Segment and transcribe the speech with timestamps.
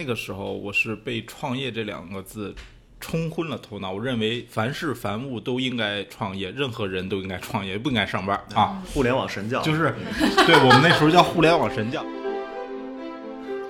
[0.00, 2.54] 那个时候我是被“创业”这两个字
[2.98, 3.92] 冲昏了头脑。
[3.92, 8.82] 我认为凡事凡物都应该创业，任何人都应该创业，不应该上班啊！
[8.94, 9.94] 互联网神教就是，
[10.46, 12.02] 对我们那时候叫互联网神教。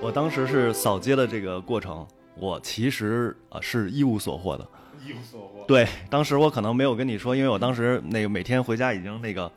[0.01, 2.07] 我当时是扫街的这个过程，
[2.37, 4.65] 我其实呃是一无所获的。
[5.05, 5.65] 一无所获。
[5.67, 9.51] 对，当时我可能没有跟你说，因为我当时那个每天回家已经那个，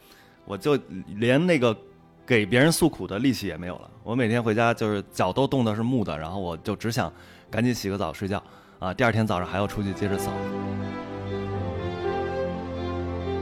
[0.45, 0.77] 我就
[1.19, 1.77] 连那个
[2.27, 3.91] 给别人诉苦的力气也没有了。
[4.03, 7.13] 我每天回家就是脚都冻得是木的，然后我就只想
[7.51, 8.43] 赶紧洗个澡睡觉
[8.79, 10.33] 啊，第二天早上还要出去接着扫。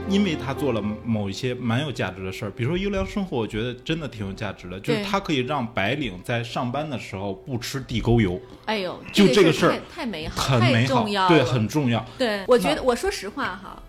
[0.09, 12.05] 因为他做了某一些蛮有价值的事儿，比如说优良生活，我觉得真的挺有价值的，就是他可以让白领在上班的时候不吃地沟油，哎呦，就这个事事儿太太美好，很美好太重要，对，很重要。
[12.17, 12.43] 对。
[12.47, 13.81] 我觉得，我说实话哈，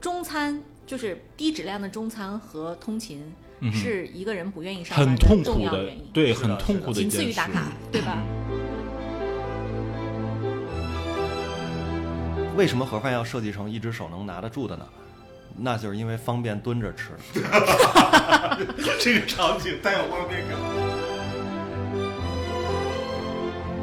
[0.00, 3.22] 中餐就是低质量的中餐和通勤，
[3.60, 7.32] 嗯是一个人不愿意上班很痛重苦的要原因，，对，很痛苦的一仅次件事。
[7.32, 8.18] 于打卡，对吧？
[12.56, 14.86] 为什么盒饭要设计成一只手能拿得住的呢？
[15.56, 17.10] 那就是因为方便蹲着吃。
[19.00, 20.56] 这个场景太有画面感。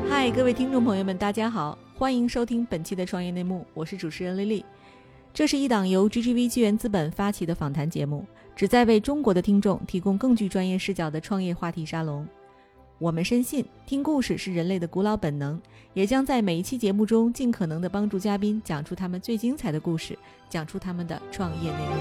[0.09, 4.63] 嗨，各位听众朋友们，大家好，欢迎收听本期的创业内幕，我是主持人丽丽。
[5.33, 8.25] 这是一档由 GGV 纪元资本发起的访谈节目，
[8.55, 12.25] 旨在为中国的听众提供更具专业视角的创业话题沙龙。
[12.97, 15.61] 我们深信，听故事是人类的古老本能，
[15.93, 20.17] 也将在每一期节目中尽可能的帮助嘉宾讲出他们最精彩的故事，
[20.49, 21.95] 讲出他们的创业内幕。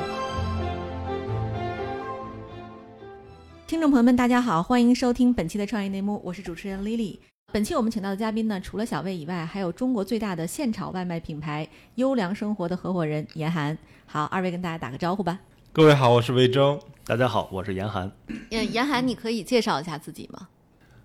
[3.66, 7.18] 听众朋友们，大家好，欢迎收听本期的创业内幕，我是主持人 Lily。
[7.52, 13.76] 本期我们请到的嘉宾呢，除了小魏以外，还有中国最大的现炒外卖品牌优良生活的合伙人严寒。
[14.06, 15.40] 好，二位跟大家打个招呼吧。
[15.74, 16.78] 各位好，我是魏征。
[17.04, 18.08] 大家好，我是严寒。
[18.28, 20.46] 嗯，严寒，你可以介绍一下自己吗？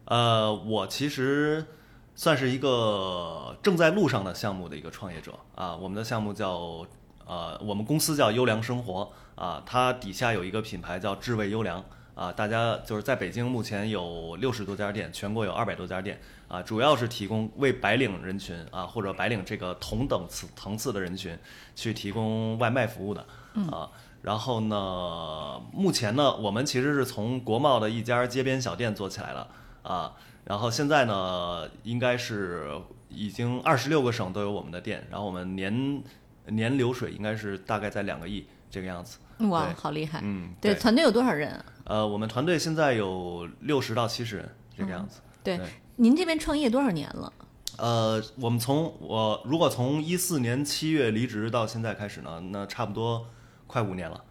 [0.06, 1.66] 呃，我其实
[2.14, 5.76] 算是一个正在路上的项目的一个创业者啊。
[5.76, 6.86] 我们的项目叫
[7.26, 12.32] 呃，我们公司叫优良生活啊，它底下有一个品牌叫智味优良啊。
[12.32, 21.36] 大家就是在北京目前有六十多家店，全国有二百多家店啊，主要是提供为白领人群啊或者白领这个同等次层次的人群
[21.76, 23.26] 去提供外卖服务的
[23.72, 23.90] 啊。
[24.22, 29.48] 然后呢，目前呢，我们其实是从国贸的一家街边小店做起来了。
[29.82, 30.14] 啊，
[30.44, 32.70] 然后现在呢，应该是
[33.08, 36.04] 已经二十六个省都有我们的店，然后我们年
[36.48, 39.18] 年流水应该是大概在两个亿这个样子。
[39.48, 40.20] 哇，好厉害！
[40.22, 41.66] 嗯，对，团队有多少人啊？
[41.86, 45.22] 呃，我们团队现在有六十到七十人这个样子。
[45.42, 45.66] 对对，
[45.96, 47.32] 您这边创业多少年了？
[47.78, 53.26] 呃，我们从我如果从一四年七月离职到现在开始呢，那差不多
[53.70, 54.26] 快五年了。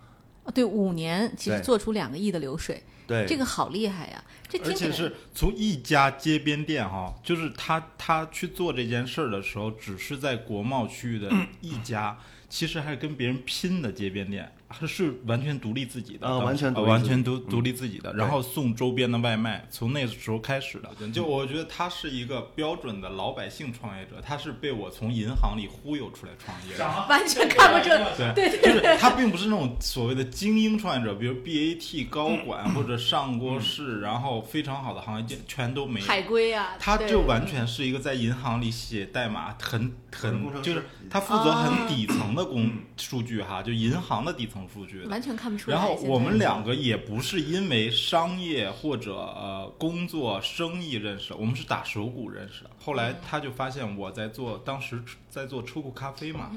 [0.44, 4.24] 啊，对，五年，其实做出两个亿的流水，对，这个好厉害呀！
[4.48, 17.08] 这而且是从一家街边店哈，就是他他去做这件事儿的时候，只是在国贸区域的一家，其实还是跟别人拼的街边店，还是完全独立自己的，啊完全完立自己。
[17.08, 20.88] 全独独立自己的，然后送周边的外卖，从那时候开始的。
[21.10, 26.84] 就我觉得他是一个标准的老百姓创业者，他是被我从银行里忽悠出来创业的。
[27.08, 28.34] 完全看不出对。
[28.34, 36.06] 对，就是他并不是那种所谓的精英创业者，比如 BAT 高管 或者上过市，然后非常好的行业经全都没有。
[36.06, 45.08] 海归啊，他就完全是一个在银行里写代码，很很就是他负责很底层的工数据哈，就银行的底层数据的。
[45.08, 45.76] 完全看不出来。
[45.76, 52.70] 然后我们两个也不是因为商业或者呃工作生意认识，我们是打手鼓认识的。
[52.80, 56.50] 后来他就发现我在做，当时在做车库咖啡嘛，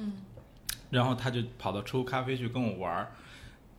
[0.89, 3.11] 然后他就跑到车库咖啡去跟我玩儿。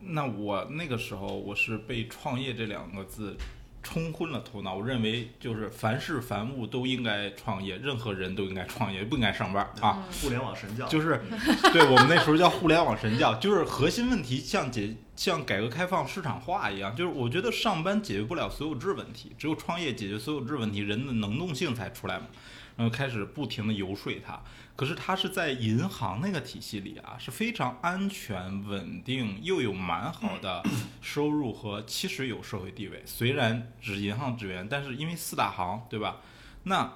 [0.04, 3.36] 那我那个时候我是被“创业”这两个字
[3.82, 10.04] 冲昏了头脑，我认为就是凡事凡物都应该创业，任何人都应该创业，不应该上班啊。
[10.22, 10.86] 互联网神教。
[10.86, 11.20] 就是，
[11.72, 22.26] 对我们那时候叫互联网神教，就是核心问题像解像改革开放市场化一样，就是我觉得上班解决不了所有制问题，只有创业解决所有制问题，人的能动性才出来嘛。
[22.74, 24.40] 然后开始不停的游说他，
[24.74, 30.62] 可是他是在银行那个体系里啊，是非常安全稳定，又有蛮好的
[31.00, 33.02] 收入和其实有社会地位。
[33.04, 36.16] 虽然只银行职员，但是因为四大行，对吧？
[36.64, 36.94] 那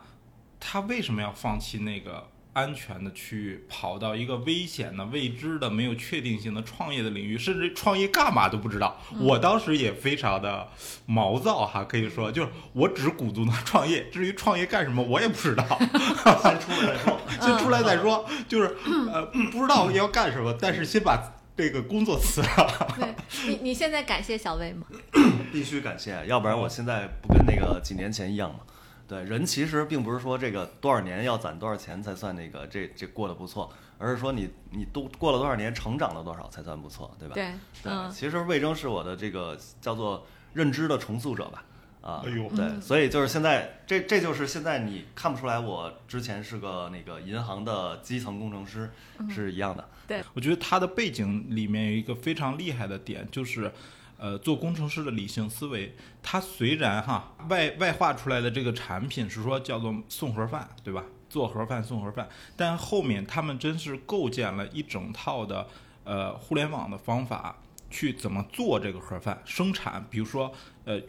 [0.58, 8.98] 他为什么要放弃那个安全的区域，跑到一个危险的、未知的、没有确定性的创业的领域，甚至创业干嘛都不知道？
[9.20, 10.66] 我当时也非常的
[11.04, 15.64] 毛躁哈，可以说就是我只鼓足他创业，至于创业干什么，我也不知道。
[16.42, 17.20] 先出来再说。
[17.38, 18.74] 先出来再说，就是
[19.12, 22.96] 呃 不知道要干什么，但是先把这个工作辞了。
[22.96, 23.14] 对
[23.46, 24.86] 你，你现在感谢小魏吗？
[25.52, 28.60] 必须感谢，要不然我现在不跟那个几年前一样嘛。
[29.08, 37.34] 对，人其实并不是说这个多少年要攒多少钱才算那个这这过得不错，而是说你你都过了多少年，成长了多少才算不错，对吧？
[37.34, 41.64] 对，对，嗯，其实魏征是我的这个叫做认知的重塑者吧，
[42.02, 53.70] 啊，哎呦对，嗯所以就是现在这这就是现在你看不出来我之前是个那个银行的基层工程师嗯是一样的，对我觉得他的背景里面有一个非常厉害的点，就是，
[54.18, 55.94] 呃，做工程师的理性思维。
[56.22, 61.04] 他虽然哈外外化出来的这个产品是说叫做送盒饭，对吧？
[61.28, 65.66] 做盒饭送盒饭，但后面他们真是构建了一整套的
[66.04, 67.58] 呃互联网的方法
[67.90, 70.06] 去怎么做这个盒饭生产。
[70.08, 70.52] 比如说，
[70.84, 71.00] 呃，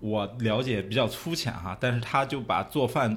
[0.00, 3.16] 我了解比较粗浅哈，但是他就把做饭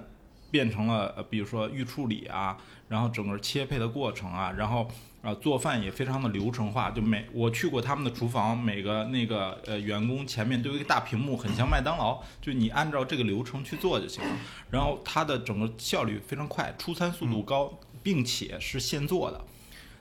[0.52, 2.58] 变成了呃，比如说预处理啊，
[2.90, 4.88] 然后整个切配的过程啊，然后
[5.24, 6.90] 啊、做饭也非常的流程化。
[6.90, 14.36] 就每我去过他们的厨房，每个那个呃员工前面都有一个大屏幕，很像麦当劳，就你按照这个流程去做就行了。
[14.72, 17.72] 然后它的整个效率非常快，出餐速度高，
[18.02, 19.40] 并且是现做的。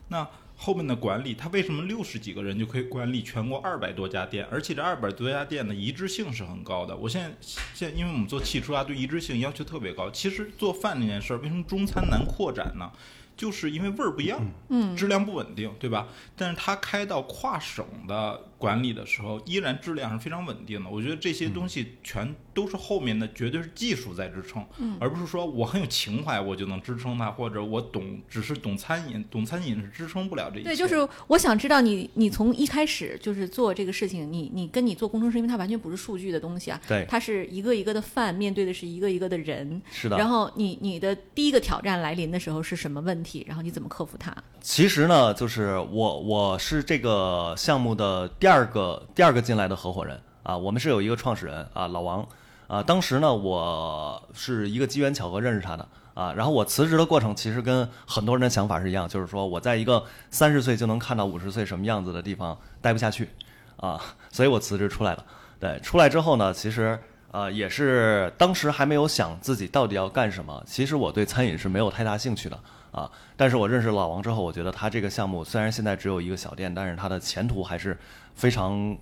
[0.07, 0.27] 那
[0.63, 4.45] 后面的管理，他为什么六十几个人就可以管理全国二百多家店？
[4.51, 6.95] 而且这二百多家店的一致性是很高的。
[6.95, 7.35] 我现在
[7.73, 10.11] 现在，因为我们做汽车啊，对一致性要求特别高。
[10.11, 12.91] 其实做饭这件事儿，为什么中餐难扩展呢？
[13.35, 16.07] 就是因为味儿不一样，嗯质量不稳定，对吧？
[16.35, 20.89] 但是他开到跨省的管理的时候，依然质量是非常稳定的。
[20.89, 30.69] 我觉得这些东西全都是后面的，绝对是技术在支撑，嗯而不是说我很有情怀我就能支撑它，或者我懂只是懂餐饮，懂餐饮是支撑不了这一切。
[30.69, 30.95] 对，就是
[31.27, 40.17] 我想知道你，你从一开始就是做这个事情，你你跟你做工程师，因为它完全不是数据的东西啊，对，它是一个一个的饭，面对的是一个一个的人，是的。
[40.17, 43.45] 然后你你的第一个挑战来临的时候是什么问题？
[43.47, 44.35] 然后你怎么克服它？
[44.59, 52.27] 其实呢，就是我我是这个项目的第二第二个第二个进来的合伙人啊，我们是有一个创始人啊，老王
[52.67, 63.29] 啊，当时呢我是一个机缘巧合认识他的啊，然后我辞职的过程其实跟很多人的想法是一样，就是说我在一个三十岁就能看到五十岁什么样子的地方待不下去
[63.77, 65.25] 啊，所以我辞职出来了。
[65.57, 66.99] 对，出来之后呢，其实
[67.31, 72.59] 呃也是当时还没有想自己到底要干什么，其实我对餐饮是没有太大兴趣的
[72.91, 73.09] 啊。
[73.35, 77.97] 但是我认识老王之后，我觉得他这个项目虽然现在只有一个小店，但是他的前途还是
[78.35, 78.97] 非常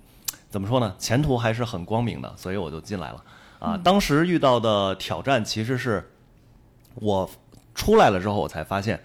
[0.48, 0.94] 怎么说呢？
[0.98, 3.24] 前途还是很光明的，所以我就进来了
[3.58, 3.76] 啊。
[3.76, 6.10] 当时遇到的挑战其实是
[6.94, 7.28] 我
[7.74, 9.00] 出来了之后，我才发现，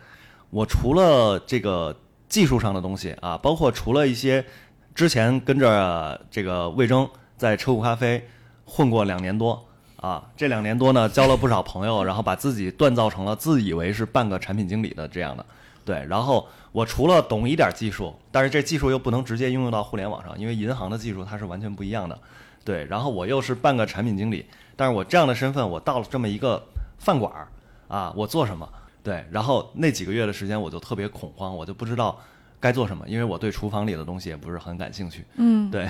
[0.50, 1.96] 我除了这个
[2.30, 4.46] 技术上的东西啊，包括除了一些
[4.94, 8.28] 之前跟着这个魏征在车库咖啡
[8.66, 9.66] 混过两年多。
[9.98, 15.44] 啊，这两年多呢，交了不少朋友，然后把自己锻造成了自以为是半个产品经理的这样的，
[15.84, 16.06] 对。
[16.08, 22.20] 然后我除了懂一点技术，但是这技术又不能直接应用到互联网上，因为银行的技术它是完全不一样的，
[22.64, 22.86] 对。
[22.86, 24.46] 然后我又是半个产品经理，
[24.76, 26.62] 但是我这样的身份，我到了这么一个
[27.00, 27.48] 饭馆儿
[27.88, 28.70] 啊，我做什么？
[29.02, 29.26] 对。
[29.32, 32.20] 然后那几个月的时间，我就特别恐慌，我就不知道
[32.60, 35.26] 该做什么，因为我对厨房里的东西也不是很感兴趣。
[35.38, 35.88] 嗯对，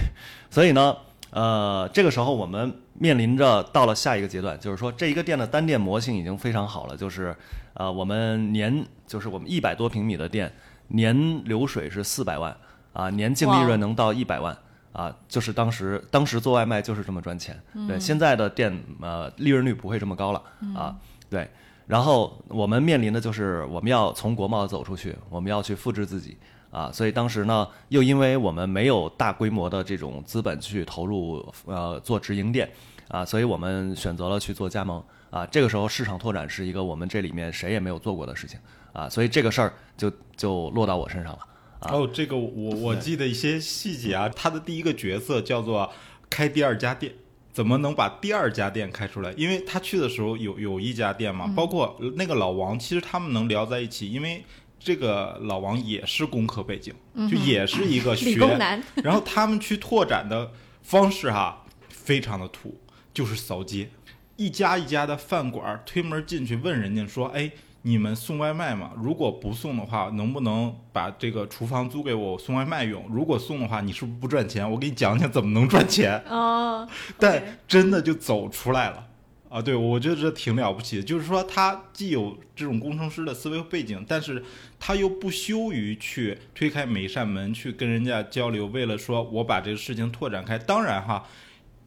[0.49, 0.95] 所以呢，
[1.35, 7.35] 呃，这个时候我们面临着到了下一个阶段，就是说这一个店的单店模型已经非常好了，就是
[7.73, 10.49] 呃，我们年就是我们一百多平米的店，
[10.87, 12.55] 年流水是四百万
[12.93, 14.57] 啊，年净利润能到一百万。
[14.95, 20.41] 啊，就是当时当时做外卖就是这么赚钱，对，现在的店呃利润率不会这么高了
[20.73, 20.95] 啊，
[21.29, 21.49] 对，
[21.85, 26.37] 然后我们面临的就是我们要从国贸走出去，我们要去复制自己，
[26.75, 32.69] 啊，所以当时呢，又因为我们没有大规模的这种资本去投入，呃，做直营店，
[33.07, 38.59] 啊，所以我们选择了去做加盟，啊，这个时候市场拓展是一个我们这里面谁也没有做过的事情，
[38.91, 41.39] 啊，所以这个事儿就就落到我身上了，
[41.79, 45.89] 啊哦，这个我我记得一些细节啊，他的第一个角色叫做
[46.29, 47.13] 开第二家店。
[47.53, 49.31] 怎么能把第二家店开出来？
[49.37, 54.43] 因为他去的时候有有一家店嘛，包括那个老王，其实他们能聊在一起，因为
[54.79, 56.93] 这个老王也是工科背景，
[57.29, 58.37] 就也是一个 学
[59.03, 60.51] 然后他们去拓展的
[60.81, 62.79] 方式哈、非常的土，
[63.13, 63.89] 就是扫街，
[64.35, 67.51] 一家一家的饭馆推门进去问人家说：“哎，
[67.81, 68.91] 你们送外卖吗？
[68.95, 73.05] 如果不送的话，能不能把这个厨房租给我我送外卖用？
[73.09, 74.69] 如果送的话，你是不是不赚钱？
[74.69, 76.21] 我给你讲讲怎么能赚钱。
[76.29, 79.07] 哦，但真的就走出来了。
[79.47, 84.43] 啊，对，我觉得这挺了不起的，就是说他既有这种工程师的思维背景，但是
[84.79, 90.57] 他又不羞于去推开每一扇门，去跟人家交流，为了说我把这个事情拓展开。
[90.57, 91.25] 当然哈，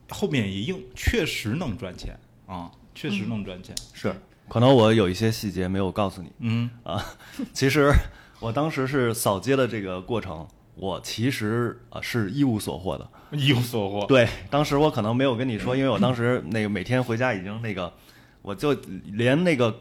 [0.09, 3.75] 后面也硬，确实能赚钱啊，确实能赚钱。
[3.93, 4.15] 是，
[4.49, 7.05] 可能我有一些细节没有告诉你嗯啊，
[7.53, 7.93] 其实
[8.41, 13.11] 我当时是扫街的这个过程，我其实啊是一无所获的。
[13.37, 14.07] 一无所获。
[14.07, 17.93] 对，当时我可能没有跟你说，因为我当时那个每天回家已经那个，
[18.43, 18.73] 我就
[19.13, 19.75] 连那个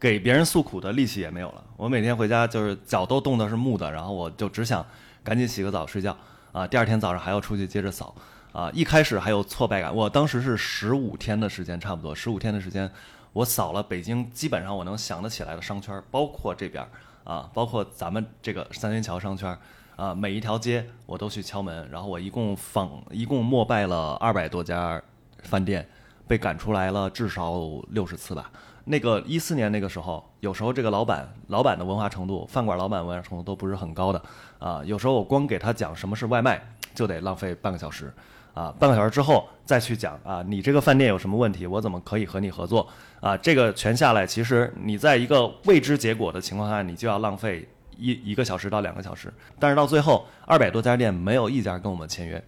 [0.00, 1.62] 给别人诉苦的力气也没有了。
[1.76, 4.84] 我每天回家就是脚都冻得是木的，然后我就只想
[5.22, 6.16] 赶紧洗个澡睡觉
[6.52, 8.14] 啊，第二天早上还要出去接着扫
[8.52, 8.70] 啊。
[8.72, 12.90] 一开始还有挫败感，我当时是十五天的时间，差不多十五天的时间，
[13.32, 16.86] 我扫了北京基本上我能想得起来的商圈，包括这边
[17.24, 19.56] 啊，包括咱们这个三元桥商圈。
[19.96, 25.00] 啊，每一条街我都去敲门，然后我一共访，一共膜拜了二百多家
[25.42, 25.86] 饭店，
[26.26, 27.54] 被赶出来了至少
[27.90, 28.50] 六十次吧。
[28.86, 34.20] 那个一四年那个时候，有时候这个老板，老板的文化程度，饭馆老板文化程度都不是很高的
[34.58, 34.82] 啊。
[34.84, 36.60] 有时候我光给他讲什么是外卖，
[36.94, 38.12] 就得浪费半个小时
[38.52, 38.74] 啊。
[38.78, 42.86] 半个小时之后再去讲啊，你这个饭店有什么问题，我怎么可以和你合作
[43.20, 43.36] 啊？
[43.36, 47.68] 这个全下来，其实你在一个未知结果的情况下，你就要浪费。
[47.98, 52.44] 一一个小时到两个小时，但是到最后二百多家店没有一家跟我们签约，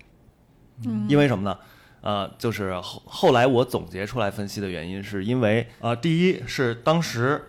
[0.84, 1.58] 嗯，因为什么呢？
[2.02, 7.42] 呃，就是后后来我总结出来分析的原因，是因为呃，第一是当时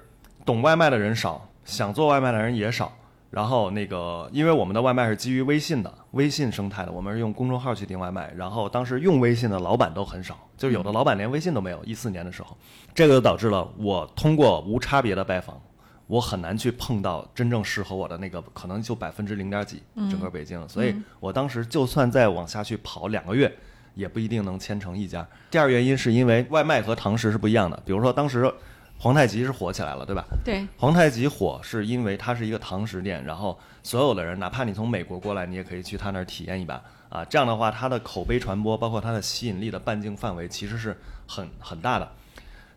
[0.45, 2.91] 懂外卖的人少，想做外卖的人也少，
[3.29, 11.83] 然后那个因为我们的外卖是基于微信的，微信生态的，我们是用公众号去订外卖，然后当时用微信的老板都很少，就有的老板连微信都没有。
[11.83, 12.57] 一四年的时候，
[12.95, 15.61] 这个就导致了我通过无差别的拜访。
[16.07, 20.67] 我很难去碰到真正适合我的那个，可能就百分之零点几，整个北京。
[20.67, 23.53] 所以我当时就算再往下去跑两个月，
[23.93, 25.27] 也不一定能签成一家。
[25.51, 27.77] 第二原因是因为外卖和堂食是不一样的。
[27.85, 28.51] 比如说当时
[28.97, 30.23] 皇太极是火起来了，对吧？
[30.43, 30.65] 对。
[30.77, 37.25] 皇太极火是因为它是一个堂食店，然后所有的人，哪怕你从美国过来，你也可以去他那儿体验一把啊。
[37.25, 40.97] 这样的话，它的口碑传播，包括它的吸引力的半径范围，其实是
[41.27, 42.09] 很很大的。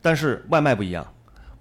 [0.03, 1.07] 但是外卖不一样。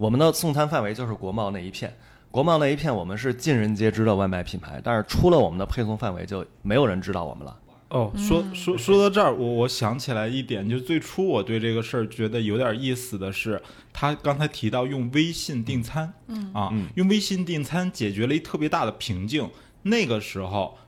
[0.00, 1.94] 我们的送餐范围就是国贸那一片，
[2.30, 7.54] 国贸那一片我们是尽人皆知的外卖品牌，但是出了我们的配送范围，就没有人知道我们了。
[7.90, 13.60] 哦，说说说到这儿，我我想起来一点，就最初我对这个事儿觉得有点意思的是，
[13.92, 19.46] 他刚才提到用微信订餐，嗯啊，用微信订餐解决了一特别大的瓶颈。
[19.82, 20.78] 那个时候，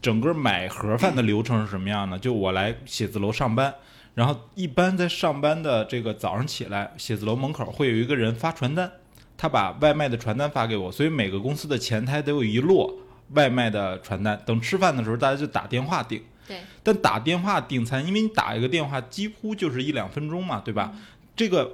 [0.00, 2.18] 整个买盒饭的流程是什么样呢？
[2.18, 3.74] 就我来写字楼上班。
[4.16, 8.90] 然后一般在上班的这个早上起来，写字楼门口会有一个人发传单，
[9.36, 12.98] 他把外卖的传单发给我，所以每个公司的前台都有一摞
[13.32, 14.40] 外卖的传单。
[14.46, 16.22] 等吃饭的时候，大家就打电话订。
[16.48, 16.56] 对。
[16.82, 20.94] 但打电话订餐，因为你打一个电话几乎就是一两分钟嘛，对吧？
[21.36, 21.70] 这个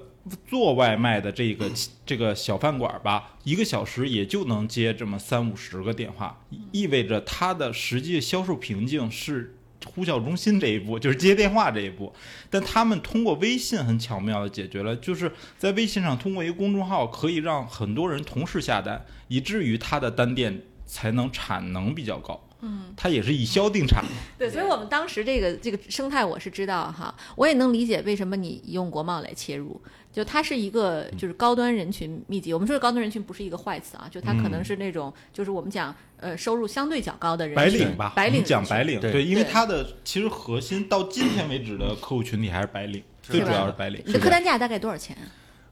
[0.49, 1.71] 做外卖的这个
[2.05, 6.41] 这个小饭馆吧，一个小时也就能接这么三五十个电话，
[6.73, 9.55] 意味着它的实际销售瓶颈是。
[9.85, 12.13] 呼叫中心这一步就是接电话这一步，
[12.51, 22.41] 但他们通过微信很巧妙的解决了，就是在微信上通过一个公众号可以让很多人同时下单，以至于他的单店才能产能比较高。
[22.65, 24.05] 嗯，它也是以销定产。
[24.39, 29.81] 对，所以我们当时这个这个生态我是知道哈，我也能理解为什么你用国贸来切入，
[30.13, 32.55] 就它是一个就是高端人群密集。
[32.55, 44.01] 我们说的高端人群不是一个坏词啊，就它可能是那种就是我们讲呃收入相对较高的人白领吧，白领讲白领对，因为它的其实核心到今天为止的客户群体还是白领，最主要是白领。
[44.07, 45.17] 你的客单价大概多少钱？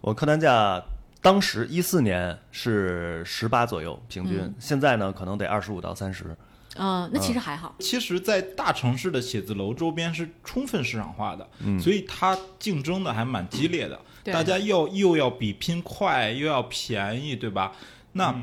[0.01, 0.83] 我客单价
[1.21, 6.37] 当时一四年是十八左右平均，现在呢可能得二十五到三十。
[6.77, 7.75] 嗯，那其实还好。
[7.81, 11.49] 其实，在大城市的写字楼周边是充分市场化的，
[11.81, 14.01] 所以它竞争的还蛮激烈的。
[14.25, 17.73] 大家要又要比拼快，又要便宜，对吧？
[18.13, 18.35] 那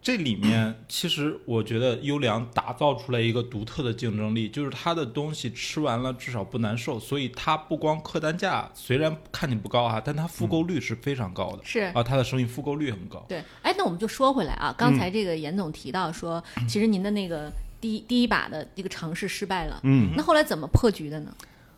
[0.00, 11.58] 这里面其实我觉得优良打造出来一个独特的竞争力，就是它的东西吃完了至少不难受，所以它不光客单价虽然看你不高啊，但它复购率是非常高的。
[11.64, 13.24] 是啊，它的生意复购率很高。
[13.28, 17.52] 对，哎，那我们就说回来啊，刚才这个严总提到说，其实您的那个。
[17.80, 21.32] 第一第一把的这个尝试失败了，嗯，那后来怎么破局的呢？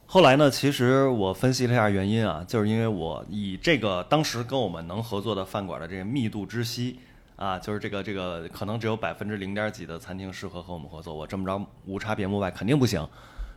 [0.06, 0.50] 后来呢？
[0.50, 6.98] 其实我分析了一下原因啊，就是因为我以这个当时跟我们能合作的饭馆的这个密度之稀
[7.40, 13.04] 啊，就是这个这个可能只有百分之零点几的餐厅适合和我们合作，我这么着无差别幕外肯定不行。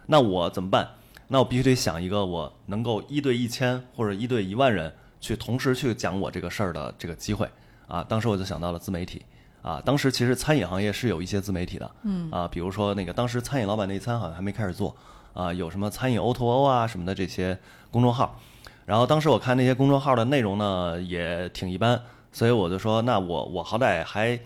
[0.05, 0.87] 那我怎么办？
[1.27, 7.45] 那我必须得想一个我能够一对一千或者一对一万人去同时去讲我这个事儿的这个机会
[7.89, 8.01] 啊。
[8.01, 9.21] 当时我就想到了自媒体。
[9.61, 14.93] 啊，当时其实餐饮行业是有一些自媒体的，嗯，啊，比如说那个当时餐饮老板内餐好像还没开始做，
[15.33, 17.57] 啊，有什么餐饮 O to O 啊什么的这些
[17.89, 18.37] 公众号，
[18.85, 22.01] 然后当时我看那些公众号的内容呢也挺一般，
[22.33, 24.37] 所以我就说，那我我好歹还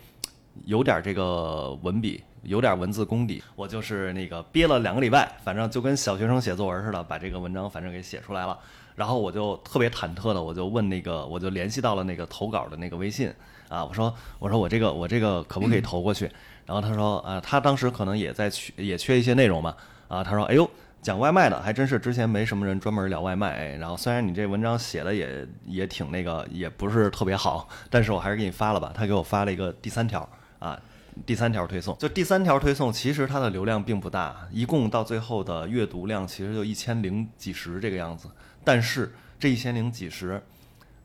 [0.66, 8.60] 有点这个文笔，有点文字功底，我就是那个憋了两个礼拜，反正就跟小学生写作文似的，把这个文章反正给写出来了，
[8.96, 13.34] 然后我就特别忐忑的，我就问那个，我就联系到了那个投稿的那个微信。
[13.70, 16.30] 啊，我说，我说我这个我这个可不可以投过去？
[16.66, 19.76] 然后他说，啊，他当时可能也在缺也缺一些内容嘛。
[20.08, 20.70] 啊，他说，哎呦，
[21.02, 23.52] 讲外卖的，还真是之前没什么人专门聊外卖。
[23.56, 28.92] 哎然后虽然你这文章写的也也挺那个，也不是特别好，但是我还是给你发了吧。
[28.94, 30.28] 他给我发了一个第三条
[30.60, 30.80] 啊，
[31.26, 38.30] 第三条推送，就第三条推送，其实它的流量并不大，一共到最后的阅读量其实就一千零几十这个样子。
[38.64, 40.42] 但是这一千零几十，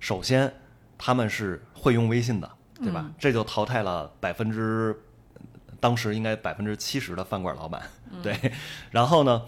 [0.00, 0.52] 首先
[0.99, 3.04] 他们是会用微信的，对吧？
[3.06, 4.99] 嗯这就淘汰了百分之，
[5.78, 7.82] 当时应该百分之七十的饭馆老板，
[8.22, 8.37] 对。
[8.90, 9.42] 然后呢，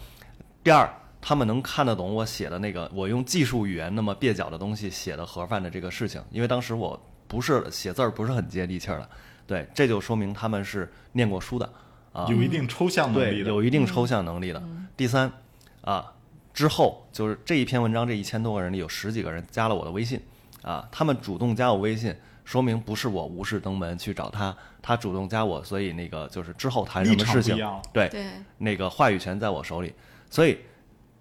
[0.64, 0.90] 第二，
[1.20, 9.10] 他们能看得懂我写的那个，我用技术语言那么蹩脚的东西写的盒饭的这个事情，因为当时我不是写字儿不是很接地气儿的，
[9.46, 11.70] 对，这就说明他们是念过书的
[12.14, 13.50] 啊，有一定抽象能，力的。
[13.50, 14.62] 有一定抽象能力的。
[14.96, 15.30] 第三，
[15.82, 16.10] 啊，
[16.54, 20.18] 之后就是这一篇文章，这一千多个人里有十几个人加了我的微信，
[20.62, 27.54] 啊，他们主动加我微信，说明不是我无事登门去找他，他主动加我，所以那个就是之后谈什么事情
[27.92, 28.10] 对，
[28.56, 29.92] 那个话语权在我手里，
[30.30, 30.58] 所以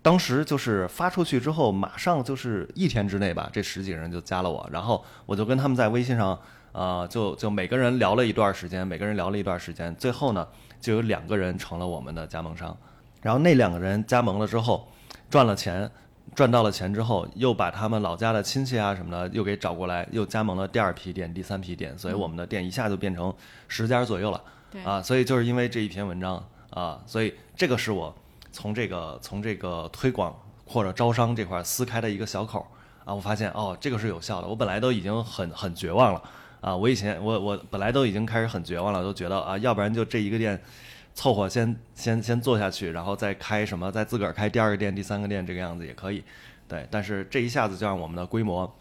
[0.02, 6.40] 当时就是发出去之后，马上就是一天之内吧，这十几个人就加了我，然后我就跟他们在微信上，
[6.72, 10.48] 呃，就就每个人聊了一段时间，每个人聊了一段时间，最后呢，
[10.80, 12.76] 就有两个人成了我们的加盟商，
[13.22, 14.88] 然后那两个人加盟了之后，
[15.30, 15.90] 赚了钱。
[16.36, 23.32] 赚到了钱之后，又把他们老家的亲戚啊什么的又给找过来，又加盟了第二批店、第三批店，所以我们的店一下就变成
[23.68, 24.42] 十家左右了。
[24.72, 28.16] 对啊，所以就是因为这一篇文章啊，所以这个是我
[28.54, 30.34] 从这个从这个推广
[30.66, 32.66] 或者招商这块撕开的一个小口
[33.04, 34.48] 啊，我发现哦，这个是有效的。
[34.48, 36.24] 我本来都已经很很绝望了
[36.62, 40.62] 啊，我以前我我本来都已经开始很绝望了，都觉得啊，要不然就这一个店
[41.14, 46.24] 凑合先先先做下去，然后再开什么，再自个儿开第二个店、第三个店这个样子也可以。
[46.68, 48.74] 对，但是这一下子就让我们的规模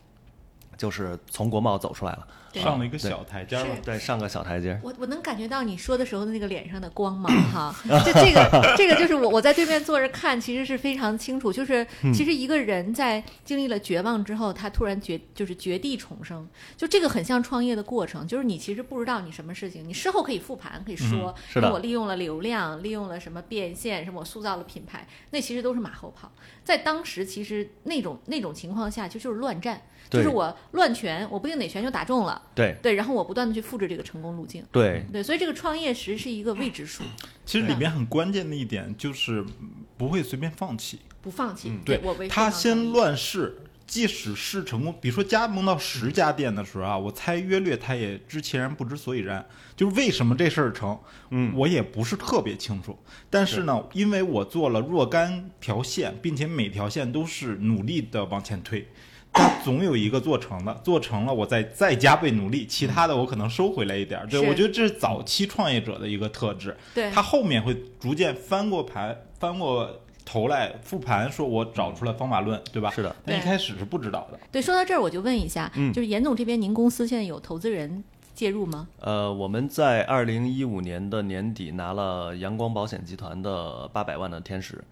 [0.77, 3.77] 就是从国贸走出来了，上了一个小台阶儿了。
[3.85, 4.81] 对，上个小台阶。
[4.83, 7.75] 我我能感觉到你说的时候的那个脸上的光芒哈，
[8.05, 12.13] 就这个这个就是我我在对面坐着看，其实是非常清楚，就是嗯。
[12.13, 21.73] 其实一个人在经历了绝望之后，他突然绝就是绝地重生，就这个很像创业的过程，就是你其实不知道你什么事情，你事后可以复盘，可以说，嗯是的。
[21.73, 26.31] 我利用了流量，利用了什么变现，什么我塑造了品牌，那其实都是马后炮，
[26.63, 29.81] 在当时其实那种那种情况下就就是乱战。
[30.19, 37.03] 就是我乱拳，我不定哪拳就打中了，对对，然后我不断的去复制这个成功路径，对对，所以这个创业实是一个未知数，
[37.47, 39.45] 其实里面很关键的一点就是
[39.97, 41.01] 不会随便放弃。
[41.21, 41.71] 不放弃。
[41.71, 49.47] 嗯对我为他先乱试，即使是成功，比如说加盟到十家店的时候啊，我猜约略他也知其然不知所以然，
[49.77, 50.99] 就是为什么这事儿成，
[51.31, 52.99] 嗯，我也不是特别清楚。
[53.31, 58.89] 但是呢，因为我做了若干条线，并且每条线都是努力的往前推。
[59.33, 64.27] 它总有一个做成的，做成了我再再加倍努力，其他的我可能收回来一点儿。
[64.27, 66.77] 对我觉得这是早期创业者的一个特质。
[66.95, 72.91] 对他后面会逐渐翻过盘，翻过头来复盘，说我找出了方法论，对吧？
[72.91, 73.15] 是的。
[73.25, 74.39] 但一开始是不知道的。
[74.51, 78.89] 对，说到这儿我就问一下，嗯就是严总这边，您公司现在有投资人介入吗？
[79.01, 84.83] 呃，我们在二零一五年的年底拿了阳光保险集团的八百万的天使，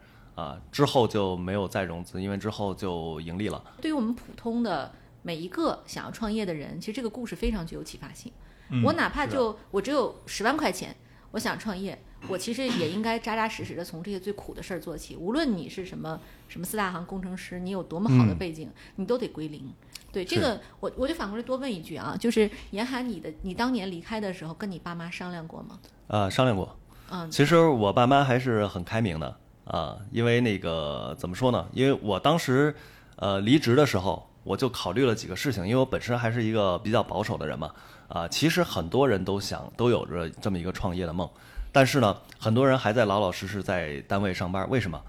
[0.40, 3.62] 啊，之后就没有再融资，因为之后就盈利了。
[3.82, 4.90] 对于我们普通的
[5.22, 8.32] 每一个想要创业的人，其实这个故事非常具有启发性。
[8.70, 10.94] 嗯我哪怕就我只有十万块钱，
[11.32, 11.98] 我想创业，
[12.28, 15.16] 我其实也应该扎扎实实的从这些最苦的事儿做起。
[15.16, 19.70] 无论你是什么什么四大行工程师，你有多么好的嗯背景，你都得归零。
[20.12, 25.78] 对这个，我我就反过来多问一句啊，就是严寒，你的你当年离开的时候，跟你爸妈商量过吗？
[26.06, 26.76] 啊，商量过。
[27.10, 29.36] 嗯，其实我爸妈还是很开明的
[29.70, 31.64] 啊，因为那个怎么说呢？
[31.72, 32.74] 因为我当时
[33.14, 37.70] 呃离职的时候，我就考虑了几个事情，因为我本身还是一个比较保守的人嘛。
[38.08, 41.30] 啊，其实很多人都想都有着这么一个创业的梦，
[41.70, 45.00] 但是呢，很多人还在老老实实在单位上班，为什么？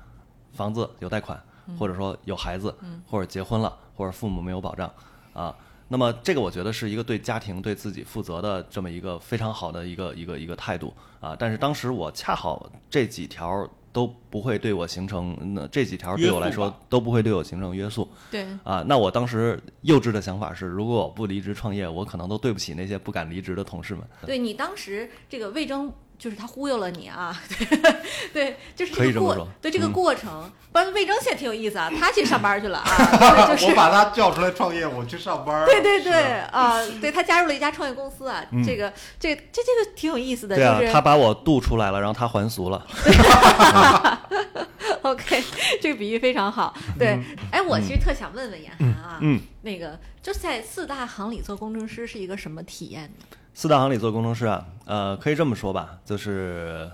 [0.54, 1.42] 房子有贷款，
[1.80, 2.76] 或者说有孩子，
[3.10, 4.94] 或者结婚了，或者父母没有保障
[5.34, 5.56] 啊。
[5.88, 11.36] 那么这个我觉得是一个对家庭、对自己负责的这么一个非常好的一个一个一个态度啊。
[11.40, 18.84] 但是当时我恰好这几条都不会对我形成，那这几条对我来说都不会对我形成约束对，啊。
[18.88, 24.04] 那我当时幼稚的想法是，如果我不离职创业，我可能都对不起那些不敢离职的同事们。
[24.26, 27.36] 对你当时这个魏征就是他忽悠了你啊，
[28.32, 32.86] 对，就是这个过这么说对这个嗯过程，不然魏征现在挺有意思啊，他去上班去了啊，
[33.50, 35.66] 就是我把他叫出来创业，我去上班。
[35.66, 36.14] 对对对
[36.52, 42.86] 啊，对他加入了一家创业公司啊，嗯这个这这这个挺有意思的，对啊就，是他把我渡出来了，然后他还俗了。
[45.02, 45.44] OK，
[45.82, 46.72] 这个比喻非常好。
[47.00, 47.20] 对，
[47.52, 53.26] 哎，我其实特想问问严寒啊，嗯，那个就是在四大行里做工程师是一个什么体验呢？
[53.54, 56.90] 四大行里做工程师啊，呃，可以这么说吧，就是，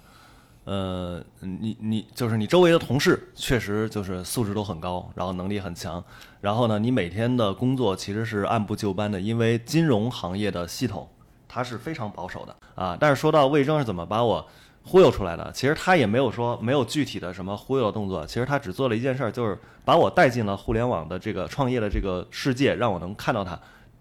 [0.66, 6.04] 呃，你你就是你周围的同事确实就是素质都很高，然后能力很强，
[6.42, 11.08] 然后呢，你每天的工作其实是按部就班的，因为金融行业的系统
[11.48, 12.98] 它是非常保守的啊。
[13.00, 14.46] 但是说到魏征是怎么把我
[14.84, 23.58] 忽悠出来的，其实他也没有说没有具体的什么忽悠的动作，其实他只做了一件事儿，就是把我带进了互联网的这个创业的这个世界，让我能看到他，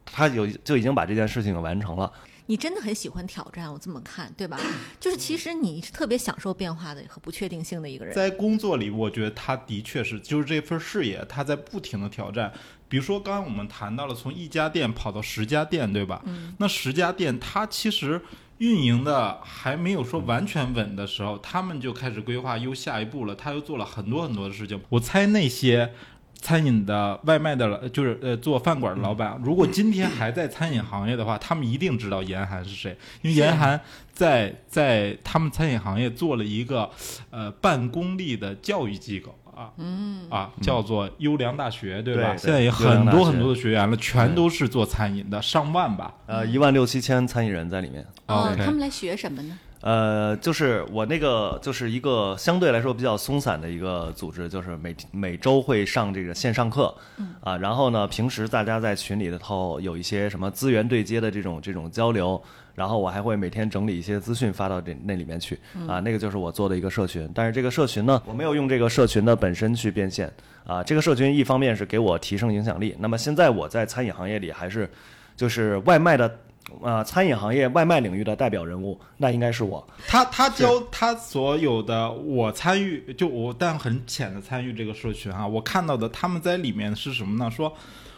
[0.06, 2.10] 他有就已经把这件事情完成了。
[2.46, 4.58] 你真的很喜欢挑战，我这么看，对吧？
[5.00, 8.14] 就是其实你是特别享受变化的和不确定性的一个人。
[8.14, 12.52] 在工作里，我觉得他的确是，就是这份事业，他在不停的挑战。
[12.88, 16.22] 比如说，刚刚我们谈到了从一家店跑到十家店，对吧？
[16.24, 16.54] 嗯。
[16.58, 18.22] 那十家店，它其实
[18.58, 23.34] 运营的还没有说完全稳的时候，他们就开始规划又下一步了。
[23.34, 24.80] 他又做了很多很多的事情。
[24.88, 25.92] 我猜那些。
[26.40, 33.80] 餐饮的外卖的，就是呃做饭馆的老板，如果今天还在餐饮行业的话，他们一定知道严寒是谁，因为严寒
[34.12, 36.88] 在在他们餐饮行业做了一个
[37.30, 42.32] 呃半公立的教育机构啊，嗯啊叫做优良大学，对吧？
[42.32, 46.14] 对现在也很多很多的学员了，全都是做餐饮的，上万吧。
[46.26, 48.06] 呃，一万六七千餐饮人在里面。
[48.26, 49.58] 哦，他们来学什么呢？
[49.82, 56.92] 呃，就是我那个就是一个相对来说比较松散的一个组织，就是每每周会上这个线上课，
[57.40, 62.42] 啊，然后呢，平时大家在群里头有一些什么资源对接的这种这种交流，
[62.74, 67.30] 然后我还会每天整理一些资讯发到这那里面去，啊，那个就是我做的一个社群。
[67.34, 70.32] 但是这个社群呢，我没有用这个社群的本身去变现，
[70.66, 74.90] 啊，这个社群一方面是给我提升影响力，那么现在我在餐饮行业里还是
[75.36, 76.38] 就是外卖的。
[76.82, 79.86] 啊、餐饮行业外卖领域的代表人物，那应该是我。
[80.06, 87.50] 他他教他所有的我参与，就我但很浅的参与这个社群啊，我看到的他们在里面是什么呢？
[87.50, 87.72] 说。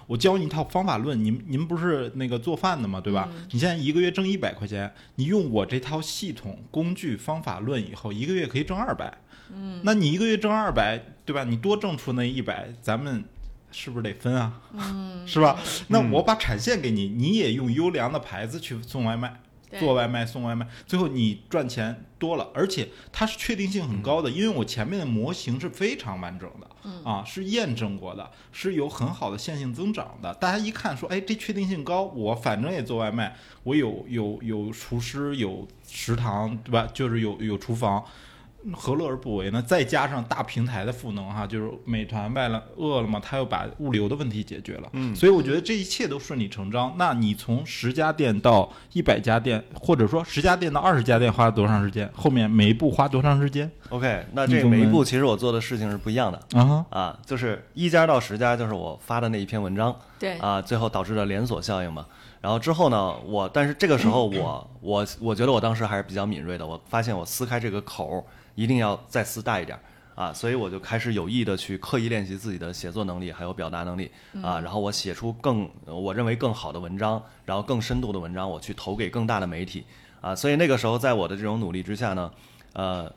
[0.09, 2.99] 我教你一套方法论，您您不是那个做饭的吗？
[2.99, 3.29] 对吧？
[3.51, 9.13] 你现在一个月挣一百块钱，你用我这套系统、工具、方法论以后，一个月可以挣二百。
[9.55, 11.45] 嗯，那你一个月挣二百，对吧？
[11.45, 13.23] 你多挣出那一百，咱们
[13.71, 14.61] 是不是得分啊？
[14.73, 15.59] 嗯， 是吧？
[15.89, 19.41] 那我把产线给你，你也用优良的牌子去送外卖。
[19.79, 30.33] 做外卖送外卖，最后你赚钱多了，而且它是确定性很高的，因为我前面的模型是非常完整的，啊，是验证过的，是有很好的线性增长的。
[30.37, 36.89] 大家一看说，哎，这确定性高，我反正也做外卖，我有有有厨师，有食堂，对吧？
[36.95, 38.03] 就是有有厨房。
[38.75, 39.63] 何乐而不为呢？
[39.63, 44.89] 再加上大平台的赋能哈，就是美团、外了、饿了么，它又把物流的问题解决了。
[44.93, 46.95] 嗯所以我觉得这一切都顺理成章。
[46.99, 52.11] 那你从十家店到一百家店，或者说十家店到二十家店，花了多长时间？
[52.15, 62.05] 后面每一步花多长时间？OK，那这你中文每一步其实我做的事情是不一样的啊哈，啊，就是一家到十家，就是我发的那一篇文章对，啊，最后导致的连锁效应嘛。
[62.41, 68.25] 然后之后呢，我但是这个时候我我我觉得我当时还是比较敏锐的，我发现我撕开这个口儿
[68.59, 69.81] 一定要再撕大一点儿。
[70.15, 74.11] 啊，所以我就开始有意的去刻意练习自己的写作能力还有表达能力。
[74.43, 79.85] 啊，然后我写出更我认为更好的文章，然后更深度的文章，我去投给更大的媒体。
[80.21, 82.33] 啊，所以那个时候在我的这种努力之下呢，
[82.73, 83.13] 呃。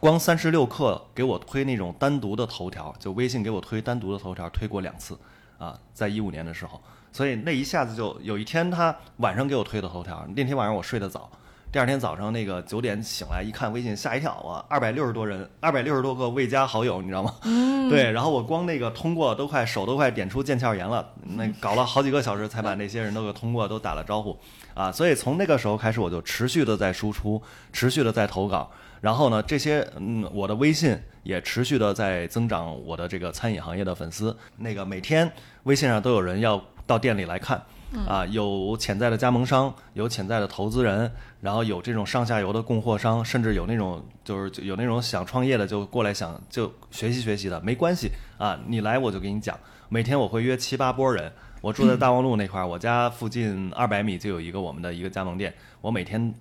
[0.00, 5.16] 光三十六氪给我推那种单独的头条，就微信给我推单独的头条，推过两次
[5.56, 6.80] 啊，在一五年的时候，
[7.12, 11.30] 所以那一下子就有一天他晚上给我推的头条，那天晚上我睡得早，
[11.74, 17.34] 第二天早上那个九点醒来一看微信，吓一跳啊，二百六十多人，二百六十多个未加好友，你知道吗？
[17.90, 24.38] 对，然后我光那个通过都快手都快点出腱鞘炎了，那搞了好几个小时才把那些人都给通过，都打了招呼
[24.72, 28.70] 啊，所以从那个时候开始，我就持续的在输出，持续的在投稿。
[29.00, 34.36] 然后呢，这些嗯，我的微信也持续的在增长我的这个餐饮行业的粉丝。
[34.58, 35.28] 那个每天
[35.64, 37.60] 微信上都有人要到店里来看，
[38.06, 49.58] 啊，有潜在的加盟商，有潜在的投资人，然后有这种上下游的供货商，甚至有那种就是有那种想创业的就过来想就学习学习的，没关系啊，你来我就给你讲。
[49.88, 56.34] 每天我会约七八波人，我住在大望路那块儿，我家附近二百米就有一个我们的一个加盟店，我每天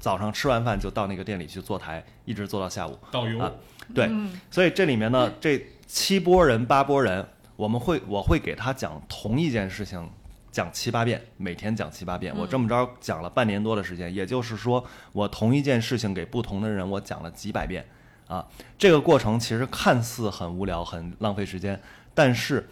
[0.00, 2.96] 早上吃完饭就到那个店里去坐台，一直坐到下午。
[3.10, 3.50] 导游啊
[3.94, 4.08] 对，
[4.50, 10.08] 所以这里面呢，这七波人、八波人，我们会我会给他讲同一件事情，
[10.52, 12.32] 讲七八遍，每天讲七八遍。
[12.36, 17.84] 我这么着讲了半年多的时间，也就是说，我同一件事情给不同的人，我讲了几百遍
[18.28, 18.46] 啊。
[18.76, 21.80] 这个过程其实看似很无聊、很浪费时间，
[22.12, 22.68] 但是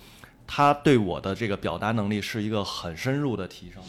[0.46, 3.82] 它对我的这个表达能力是一个很深入的提升。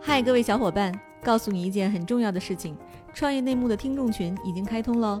[0.00, 2.76] 嗨，各位小伙伴，告诉你一件很重要的事情：
[3.12, 5.20] 创业内幕的听众群已经开通喽。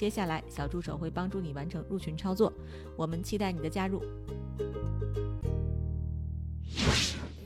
[0.00, 2.50] 接下来，小助手会帮助你完成入群操作。
[2.96, 4.02] 我们期待你的加入。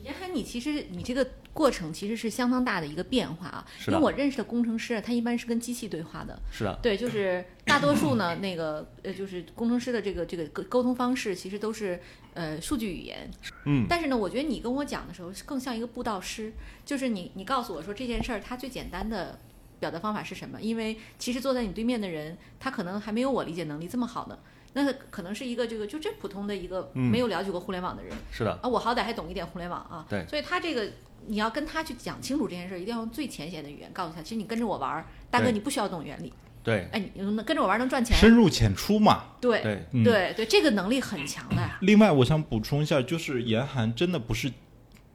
[0.01, 11.99] 严寒，你其实你这个过程其实是相当大的一个变化啊，因为我认识的工程师啊，他一般是跟机器对话的，是的，对，就是大多数呢，那个呃，就是工程师的这个这个沟沟通方式，其实都是
[12.35, 13.29] 呃数据语言。
[13.65, 16.53] 嗯，但是呢，我觉得你跟我讲的时候，更像一个布道师，
[16.85, 19.37] 就是你你告诉我说这件事儿，它最简单的
[19.79, 20.59] 表达方法是什么？
[20.61, 24.37] 因为其实坐在你对面的人，他可能还没有我理解能力这么好呢，
[24.73, 30.89] 那可能是一个这个就这普通的一个嗯没有了解过互联网的人、是的，啊，我好歹还懂一点互联网啊，对所以他这个。
[31.27, 34.21] 你要跟他去讲清楚这件事儿，一定要用最浅显的语言告诉他。
[34.21, 36.31] 其实你跟着我玩儿，大哥，你不需要懂原理。
[36.61, 39.23] 对哎，你能跟着我玩儿能赚钱，深入浅出嘛。
[39.41, 41.79] 对对，嗯对对，这个能力很强的呀。
[41.81, 44.51] 另外，我想补充一下，就是严寒真的不是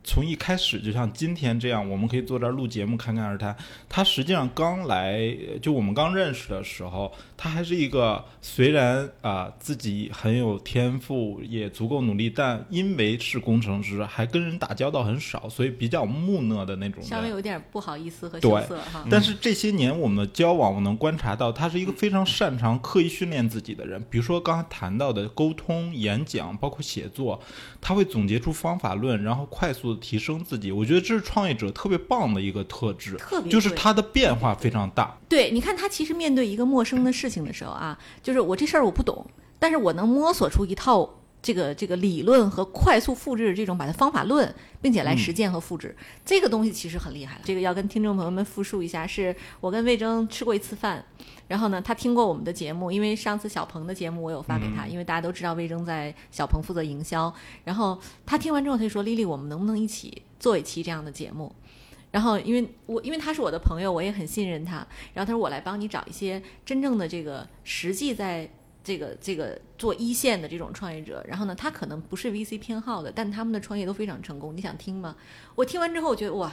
[0.03, 3.55] 从一开始就像今天这样，我们可以坐这儿录节目侃侃而谈。
[3.89, 17.03] 他实际上刚来，就我们刚认识的时候，他还是一个虽然啊、自己很有天赋，也足够努力，但因为是工程师，还跟人打交道很少，所以比较木讷的那种。
[17.03, 19.05] 稍微有点不好意思和对羞涩哈。
[19.11, 24.03] 但是这些年我们的交往，我能观察到他是一个非常擅长刻意训练自己的人。
[24.09, 27.41] 比如说刚才谈到的沟通、演讲，包括写作，
[27.81, 30.73] 他会总结出方法论，然后快速的提升自己。
[30.73, 35.19] 我觉得这是创业者特别棒的一个特质，特别就是他的变化非常大。
[35.29, 39.27] 对，你看他其实面对一个陌生的事情的时候啊，就是我这事儿我不懂，
[39.59, 47.41] 但是我能摸索出一套这个这个理论和快速复制这种把它方法论，并且来实践和复制、这个东西其实很厉害。
[47.45, 51.05] 这个要跟听众朋友们复述一下，是我跟魏征吃过一次饭。
[51.49, 57.33] 然后呢，他听过我们的节目，因为上次小鹏的节目我有发给他，因为大家都知道魏征在小鹏负责营销。
[57.65, 61.53] 然后他听完之后，他就说：“丽丽，我们能不能一起做一期这样的节目？”
[62.13, 64.77] 然后因为我因为他是我的朋友，我也很信任他。
[65.13, 68.49] 然后他说我来帮你找一些真正的这个实际在
[68.83, 71.25] 这个这个做一线的这种创业者。
[71.29, 74.57] 然后呢，他可能不是 VC 偏好的，但他们的创业都非常成功。
[74.57, 75.17] 你想听吗？
[75.55, 76.53] 我听完之后，我觉得哇。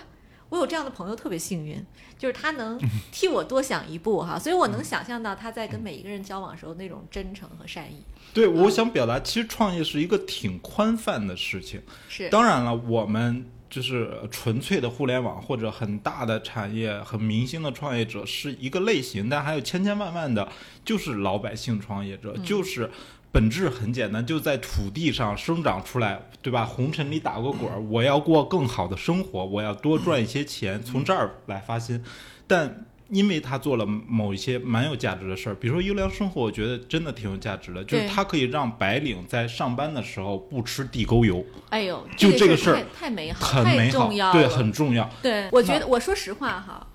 [0.50, 1.86] 我有这样的朋友特别幸运，
[2.18, 2.80] 就是他能
[3.12, 7.98] 替我多想一步哈，所以我能想象到他在跟每一个人交往的时候那种真诚和善意。
[8.34, 11.82] 对，我想表达，其实创业是一个挺宽泛的事情。
[12.08, 20.48] 是，当然了，我们就是纯粹的互联网或者很大的产业、很明星的创业者是一个类型，但还有千千万万的，
[20.84, 22.90] 就是老百姓创业者，就是。
[23.30, 26.66] 本质很简单，就在土地上生长出来，对吧？
[26.66, 32.04] 红尘里打过滚儿，我要过更好的生活，我要多赚一些钱，从这儿来发心。
[32.48, 45.10] 但因为他做了某一些蛮有价值的事儿，比如说优良生活，我觉得真的挺有价值的，就是对它可以让白领在上班的时候不吃地沟油，哎呦，就这这个事儿太太美好，太很美好重要，对，很重要。
[45.22, 46.86] 对，我觉得我说实话哈，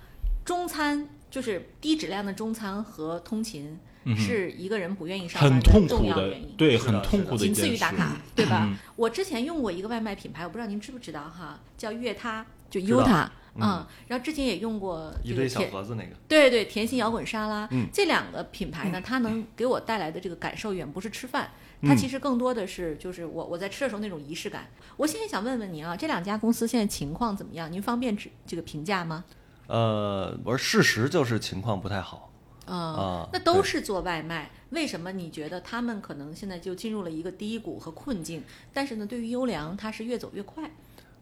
[0.44, 3.78] 中餐就是低质量的中餐和通勤
[4.16, 6.54] 是一个人不愿意上班很痛重苦的要原因，。
[6.56, 7.76] 对，很痛苦的一仅次件事。
[7.76, 8.66] 于打卡，对吧？
[8.68, 12.44] 嗯我之前用过一个外卖品牌，我不知道您知不知道哈，叫悦他，
[12.80, 21.50] 就知道 Uta，嗯嗯，然后之前也用过一堆小盒子那个，对对，甜心摇滚沙拉，嗯这两个品牌呢，它能给我带来的这个感受远不是吃饭，
[21.82, 24.68] 它嗯其实更多的是就是我我在吃的时候那种仪式感。
[24.96, 27.70] 我现在想问问您啊，这两家公司现在情况怎么样？
[27.70, 29.24] 您方便指这个评价吗？
[29.66, 32.30] 呃，我说事实就是情况不太好
[32.66, 33.28] 嗯，啊。
[33.32, 38.42] 那都是做外卖，为什么你觉得他们可能现在就进入了一个低谷和困境？
[38.72, 40.70] 但是呢，对于优良，它是越走越快。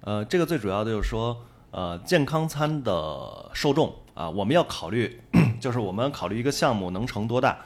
[0.03, 1.37] 呃，这个最主要的就是说，
[1.71, 5.21] 呃，健康餐的受众啊，我们要考虑，
[5.61, 7.59] 就是我们考虑一个项目能成多大，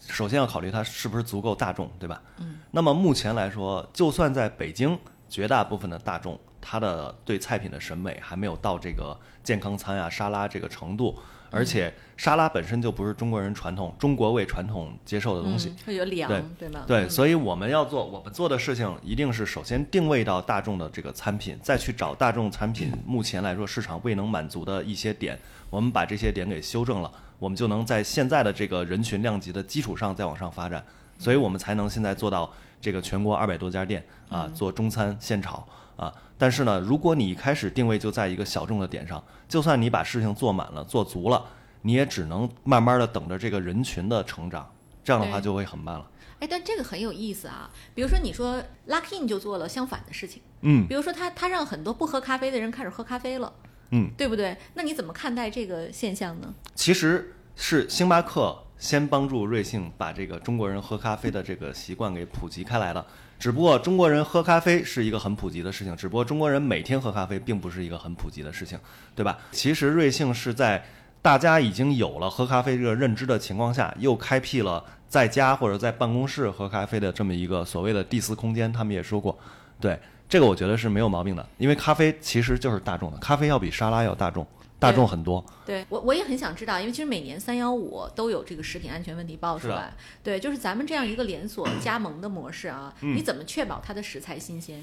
[0.00, 2.20] 首先要考虑它是不是足够大众，对吧？
[2.38, 2.58] 嗯。
[2.70, 11.16] 那么目前来说，就算在北京，绝大部分的大众，他的对菜品的审美还没有到这个健康餐啊、沙拉这个程度，
[11.50, 15.68] 而且沙拉本身就不是中国人传统、中国胃传统接受的东西。
[15.68, 16.84] 嗯、会有凉，对对吗？
[16.86, 25.38] 对，嗯所以我们要做我们做的事情，一定是首先定位到大众的这个餐品，再去找大众产品目前来说市场未能满足的一些点，
[25.70, 30.84] 我们把这些点给修正了，我们就能在现在的这个人群量级的基础上再往上发展，
[31.18, 35.66] 所以我们才能现在做到这个全国二百多家店啊，做中餐现炒
[35.98, 36.10] 啊。
[36.38, 41.44] 但是呢，如果你一开始定位就在一个小众的点上，就算你把事情做满了、做足了，
[41.82, 44.72] 你也只能慢慢的等着这个人群的成长，
[45.04, 46.08] 这样的话就会很慢了。
[46.40, 47.68] 哎，但这个很有意思啊。
[47.94, 53.52] 比如说，你说 Luckin 就做了相反的事情，嗯，比如说他他让很多不喝咖啡的人开始喝咖啡了。
[53.90, 54.54] 嗯，对不对？
[54.74, 56.54] 那你怎么看待这个现象呢？
[56.74, 63.04] 其实是星巴克先帮助瑞幸把这个中国人喝咖啡的这个习惯给普及开来的。
[63.38, 68.78] 只不过中国人喝咖啡是一个很普及的事情，只不过中国人每天喝咖啡并不是一个很普及的事情，
[69.14, 69.38] 对吧？
[69.52, 70.84] 其实瑞幸是在
[71.22, 78.72] 大家已经有了喝咖啡这个认知的情况下，又开辟了在家或者在办公室喝咖啡的这么一个所谓的第四空间。
[78.72, 79.36] 他们也说过，
[79.80, 79.98] 对
[80.28, 84.46] 这个我觉得是没有毛病的，因为咖啡其实就是大众的，咖啡要比沙拉要大众，
[84.78, 85.44] 大众很多。
[85.66, 89.92] 对我我也很想知道，因为其实每年三幺五都有这个食品安全问题爆出来。
[90.22, 94.82] 对，就是咱们这样一个连锁 加盟的模式啊，嗯你怎么确保它的食材新鲜？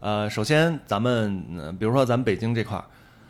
[0.00, 2.84] 呃，首先咱们，呃比如说咱们北京这块儿，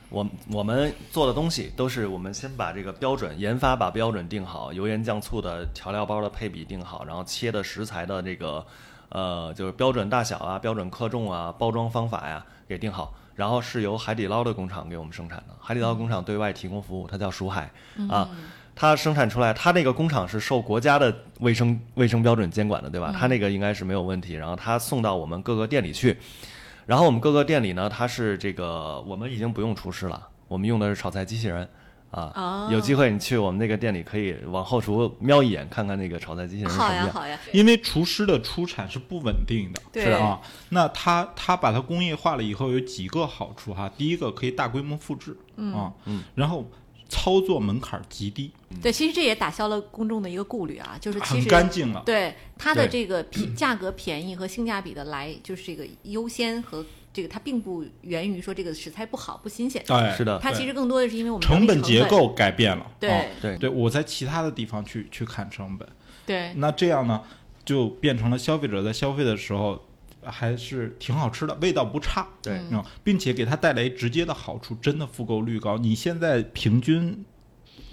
[0.09, 8.67] 我我们做的东西都是我们先把这个标准研发，把标准定好，油盐酱醋的调料包的配比定好，然后切的食材的这个
[9.11, 15.55] 呃就是标准大小啊、标准克重啊、包装方法呀给定好，然后是由海底捞的工厂给我们生产的。
[15.61, 17.71] 海底捞工厂对外提供服务，它叫蜀海
[18.09, 18.29] 啊。
[18.79, 23.11] 它生产出来，它那个工厂是受国家的卫生卫生标准监管的，对吧？
[23.17, 24.35] 它那个应该是没有问题。
[24.35, 26.19] 然后它送到我们各个店里去，
[26.85, 31.67] 然后我们各个店里呢，它是这个我们已经不用厨师了，我们用的是炒菜机器人
[32.23, 32.33] 啊。
[32.35, 37.07] 哦有机会你去我们那个店里，可以往后厨瞄一眼，看看那个炒菜机器人是什好么样。
[37.07, 40.41] 呀好呀，因为厨师的出产是不稳定的，是啊。
[40.71, 43.91] 那他他把它工业化了以后，有几个好处哈。
[43.97, 45.37] 第一个可以大规模复制，
[45.75, 46.69] 啊，嗯，然后
[47.09, 48.51] 操作门槛极低，
[48.83, 52.03] 对，其实这也打消了公众的一个顾虑啊，就是其很实干净了。
[52.05, 56.85] 对它的这个便价格便宜和性价比的来，就是这个优先和
[57.17, 62.87] 这个它并不源于说这个食材不好不新鲜，对，是的它其实更多的是因为我们成本结构改变了。
[63.01, 65.89] 对啊对对，我在其他的地方去去砍成本，
[66.27, 67.23] 对那这样呢，
[67.65, 69.83] 就变成了消费者在消费的时候
[70.23, 72.29] 还是挺好吃的，味道不差。
[72.43, 75.79] 对嗯，并且给他带来直接的好处，真的复购率高。
[75.79, 77.25] 你现在平均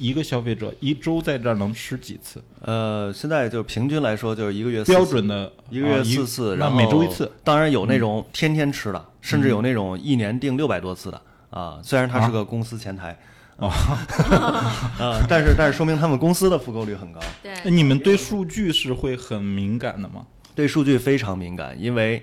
[0.03, 2.43] 一个消费者一周在这儿能吃几次？
[2.59, 7.31] 呃，现在就平均来说，就是一个月四次标准的一个月啊四次，那然后每周一次。。
[7.41, 11.79] 当然有那种天天吃的，甚至有那种一年订六百多次的啊。
[11.81, 13.17] 虽然他是个公司前台
[13.55, 13.69] 哦
[14.99, 20.25] 啊，但是但是说明他们公司的复购率很高，对你们对数据是会很敏感的吗？
[20.53, 22.21] 对数据非常敏感，因为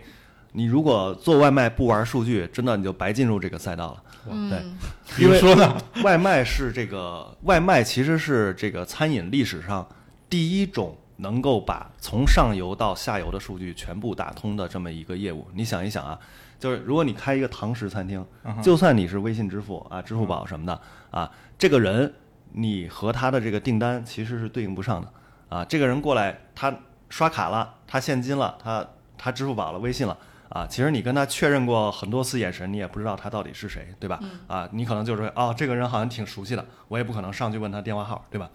[0.53, 4.03] 你如果做外卖不玩数据，真的你就白进入这个赛道了。
[4.49, 4.77] 对嗯，
[5.17, 5.77] 比如说呢？
[6.03, 9.87] 外卖是这个外卖其实是这个餐饮历史上
[10.29, 15.47] 第一种能够把从上游到下游的数据全部打通的这么一个业务。
[15.55, 16.19] 你想一想啊，
[16.59, 18.25] 就是如果你开一个堂食餐厅，
[18.63, 22.13] 就算你是微信支付啊、支付宝什么的啊，这个人
[22.53, 25.09] 你和他的这个订单其实是对应不上的
[25.49, 25.65] 啊。
[25.65, 26.75] 这个人过来，他
[27.09, 28.87] 刷卡了，他现金了，他
[29.17, 30.17] 他支付宝了，微信了。
[30.51, 34.21] 啊，其实你跟他确认过很多次眼神，你也不知道他到底是谁，对吧？
[34.47, 38.51] 啊，你可能就是说，哦，这个人好像挺熟悉的，我也不可能上去问他电话号，对吧？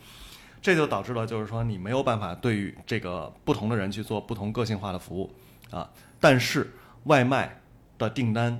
[0.62, 5.34] 这就导致了，就是说你没有办法对于这个不同的人去做不同个性化的服务
[5.72, 5.90] 啊。
[6.20, 7.62] 但是外卖
[7.98, 8.60] 的订单，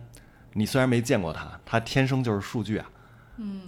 [0.54, 2.90] 你虽然没见过他，他天生就是数据啊，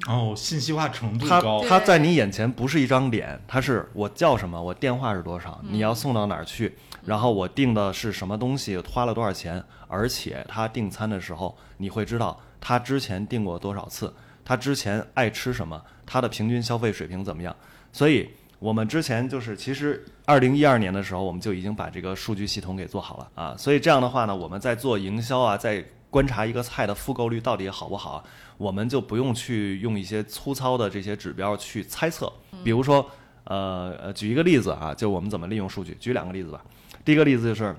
[0.08, 1.62] 哦，信息化程度他高。
[1.68, 14.14] 他在你眼前不是一张脸，他是我叫什么，我电话是多少，你要送到哪儿去，然后我订的是什么东西，花了多少钱，而且他订餐的时候，你会知道他之前订过多少次，
[14.46, 17.54] 他之前爱吃什么，他的平均消费水平怎么样。
[17.92, 23.56] 所以我们之前就是，其实二零一二年的时候，我们就已经把这个数据系统给做好了啊。
[23.58, 28.24] 所以这样的话呢，我们在做营销啊，在观察一个菜的复购率到底好不好，
[28.58, 32.32] 我们就不用去用一些粗糙的这些指标去猜测。
[32.64, 33.06] 比如说，
[33.44, 35.96] 呃呃，举一个例子啊，就我们怎么利用数据。
[36.00, 36.64] 举两个例子吧。
[37.04, 37.76] 第一个例子就是，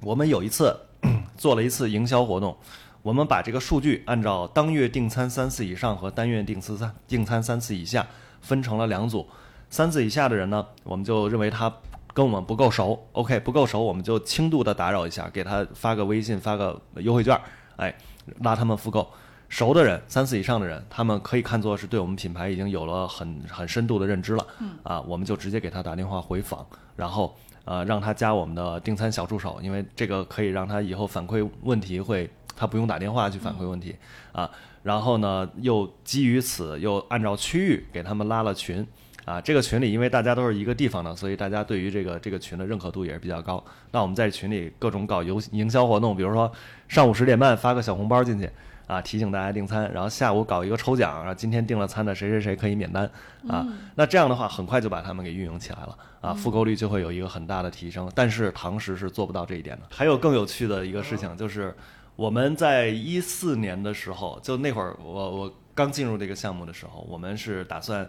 [0.00, 0.78] 我们有一次
[1.36, 2.56] 做了一次营销活动，
[3.02, 8.06] 我们把这个数据按照当月订餐三次以上和单月订次三订餐三次以下
[8.40, 9.26] 分成了两组。
[9.70, 11.74] 三次以下的人呢，我们就认为他
[12.14, 17.38] 跟我们不够熟，OK，不够熟，我们就轻度的打扰一下，给他发个微信，发个优惠券，
[17.76, 17.92] 哎，
[18.40, 19.06] 拉他们复购。
[19.48, 24.46] 熟的人，三次以上的人，他们可以看作是对我们品牌已经有了很很深度的认知了。
[24.60, 26.64] 嗯啊，我们就直接给他打电话回访，
[26.96, 33.94] 然后呃让他加我们的订餐小助手，因为这个可以让他以后反馈问题会他不用打电话去反馈问题
[34.32, 34.48] 啊。
[34.84, 38.86] 然后呢，又基于此又按照区域给他们拉了群。
[39.24, 43.62] 啊，这个群里因为大家都是一个地方的，所以大家对于这个这个群的认可度也是比较高。
[43.90, 46.50] 那我们在群里各种搞游营销活动，比如说
[46.88, 48.50] 上午十点半发个小红包进去，
[48.86, 53.10] 啊，提醒大家订餐，然后下午搞一个抽奖，啊，今天订了餐的谁谁谁可以免单，
[53.48, 58.10] 啊，那这样的话很快就把他们给运营起来了，啊，复购率就会有一个很大的提升。
[58.14, 59.82] 但是堂食是做不到这一点的。
[59.90, 61.74] 还有更有趣的一个事情就是。
[62.16, 68.08] 我们在一四年的时候，就那会儿我我刚进入这个项目的时候，我们是打算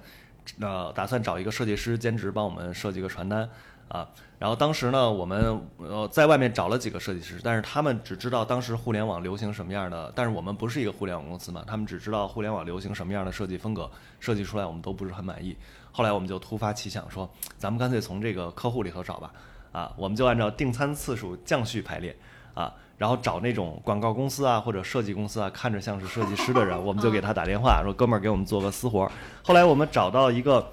[0.59, 3.49] 呃打算找一个设计师兼职帮我们设计个传单
[3.87, 4.07] 啊。
[4.37, 13.89] 然后当时呢，我们呃在外面找了几个设计师，但是他们只知道当时互联网流行什么样的，但是我们不是一个互联网公司嘛，他们只知道互联网流行什么样的设计风格，
[14.19, 15.55] 设计出来我们都不是很满意。
[15.91, 19.31] 后来我们就突发奇想说，咱们干脆从这个客户里头找吧，
[19.71, 22.13] 啊，我们就按照订餐次数降序排列，
[22.53, 29.11] 啊，然后找那种广告公司啊或者设计公司啊，看着像是设计师的人，我们就给他打电话说，哥们儿给我们做个私活。
[29.43, 30.71] 后来我们找到一个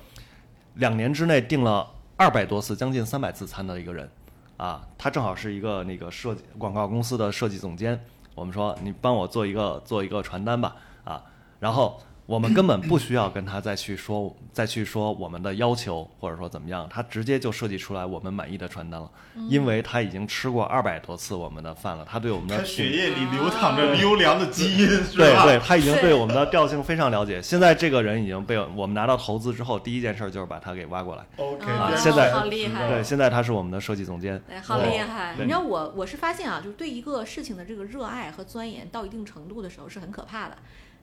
[0.74, 4.08] 两年之内订了二百多次，将近三百次餐的一个人，
[4.56, 8.00] 啊，他正好是一个那个设计广告公司的设计总监。
[8.34, 11.22] 我们说你帮我做一个做一个传单吧，啊，
[11.58, 19.10] 然后我们根本不需要跟他再去说 再去说我们的要求或者说怎么样，他直接就设计出来我们满意的传单了，
[19.48, 25.34] 因为他已经吃过二百多次我们的饭了，他对我们的血液里流淌着 优良的基因， 是对？
[25.42, 27.42] 对，他已经对我们的调性非常了解。
[27.42, 31.24] 现在这个人已经被我们拿到投资之后，第一件事就是把他给挖过来。
[31.36, 31.66] OK，
[31.96, 34.40] 现在好厉害，对，现在他是我们的设计总监。
[34.48, 35.34] 对，好厉害！
[35.38, 40.56] 你知道我我是发现啊，就是对一个事情的这个热爱和钻研到一定程度的时候是很可怕的。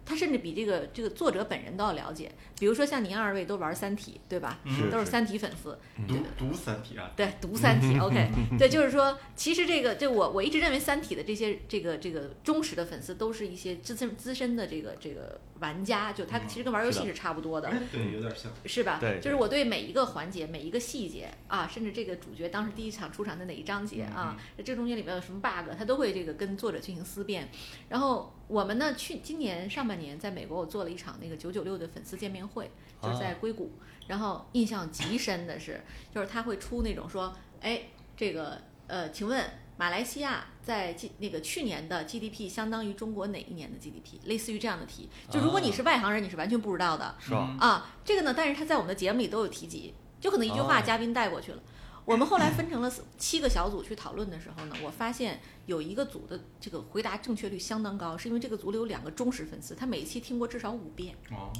[0.06, 2.32] 他甚至比这个这个作者本人都要了解。
[2.60, 4.60] 比如说像您二位都玩《三体》，对吧？
[4.68, 5.78] 是都是《三体》粉丝。
[6.08, 17.70] 读读三体啊，对，读《三体 》OK，对，就是说，其实这个，就我我一直认为《三体》的这些这个这个忠实的粉丝都是一些资深资深的这个这个玩家，就他其实跟玩游戏是差不多的。
[17.70, 18.52] 哎，对，有点像。
[18.66, 18.98] 是吧？
[19.00, 27.50] 对就是我对每一个环节、每一个细节啊，甚至这个主角当时第一场出场的哪一章节啊，这中间里面有什么 bug，他都会这个跟作者进行思辨。
[27.88, 32.70] 然后我们呢，去今年上半年在美国，我做了一场那个九九六的粉丝见面会，
[33.02, 33.72] 就是在硅谷。
[34.08, 35.80] 然后印象极深的是，
[36.14, 37.32] 就是他会出那种说，
[37.62, 37.84] 哎，
[38.18, 39.46] 这个呃，请问
[39.78, 44.20] 马来西亚在那个去年的 GDP 相当于中国哪一年的 GDP？
[44.26, 47.16] 类似于这样的题，就如果你是外行人，你是完全不知道的。
[47.20, 47.56] 是吧？
[47.60, 51.62] 啊，这个呢，但是他在我们的节目里都有提及，就可能一句话哦嘉宾带过去了。
[52.10, 61.14] 我们后来分成了四七个小组去讨论的时候呢，我发现有一个组的这个回答正确率相当高，是因为这个组里有两个忠实粉丝，他每一期听过至少五遍。
[61.30, 61.54] 哦，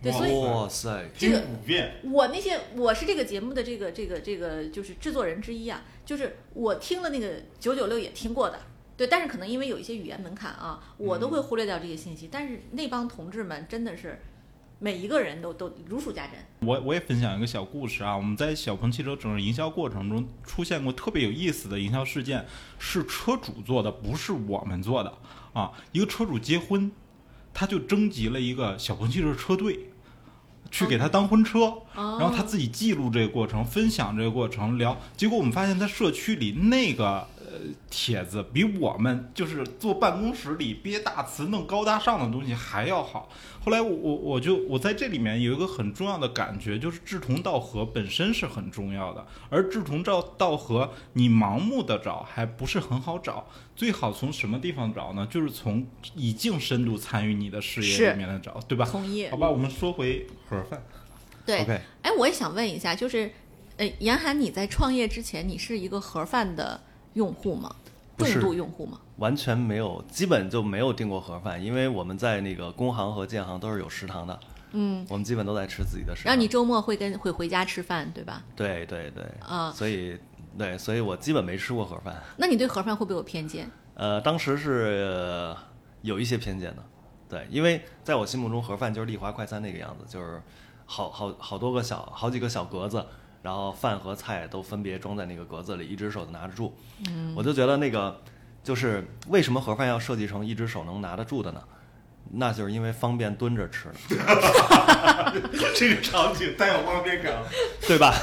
[0.00, 8.60] 对所以哇塞，这个听五遍，我那些我是这个节目的这个这个这个就是制作人之一啊，就是我听了那个九九六也听过的，
[8.96, 12.28] 对，但是可能因为有一些语言门槛啊，我都会忽略掉这些信息。
[12.30, 14.20] 但是那帮同志们真的是
[14.80, 16.34] 每一个人都都如数家珍。
[16.66, 22.44] 我我也分享一个小故事啊，我们在小鹏汽车整个营销过程中出现过特别有意思的营销事件，
[22.78, 25.12] 是车主做的，不是我们做的
[25.52, 25.70] 啊。
[25.92, 26.90] 一个车主结婚，
[27.54, 29.86] 他就征集了一个小鹏汽车车队。
[30.72, 31.62] 去给他当婚车，
[31.96, 34.96] 哦然后他自己记录这个过程，分享这个过程，聊。
[35.16, 37.39] 结果我们发现，在社区里那个呃
[37.90, 43.28] 帖子比我们就是坐办公室里憋大词、弄高大上的东西还要好。
[43.62, 53.46] 后来我我我就我在这里面有一个很重要的感觉，就是志同道合本身是很重要的，而志同道道合你盲目的找还不是很好找。
[53.76, 55.26] 最好从什么地方找呢？
[55.30, 58.84] 就是从已经深度参与你的事业里面来找，对吧？
[58.84, 60.82] 同意好吧，我们说回盒饭。
[61.46, 63.30] 对 OK，哎，我也想问一下，就是，
[63.78, 66.80] 呃，严涵，你在创业之前，你是一个盒饭的
[67.14, 67.74] 用户吗？
[68.18, 69.00] 重度用户吗？
[69.16, 74.40] 完全没有，基本就没有订过盒饭，因为我们在那个工行和建行都是有食堂的，
[74.72, 76.30] 嗯，我们基本都在吃自己的食堂。
[76.30, 78.42] 然后你周末会跟会回家吃饭，对吧？
[78.54, 80.18] 对对对，啊所以
[80.58, 82.22] 对，所以我基本没吃过盒饭。
[82.36, 83.70] 那你对盒饭会不会有偏见？
[83.94, 85.56] 呃，当时是、呃
[86.02, 86.82] 有一些偏见的，
[87.28, 90.40] 对，因为在我心目中盒饭就是丽华快餐那个样子，就是
[90.86, 93.04] 好好好多个小好几个小格子，
[93.42, 96.76] 然后饭和菜都分别装在那个格子里，一只手就拿得住。
[97.08, 98.20] 嗯，我就觉得那个
[98.62, 101.62] 就是为什么盒饭要设计成一只手能拿得住的呢？
[102.32, 103.94] 那就是因为方便蹲着吃的。
[105.74, 107.48] 这个场景太有画面感了。
[107.88, 108.14] 对吧？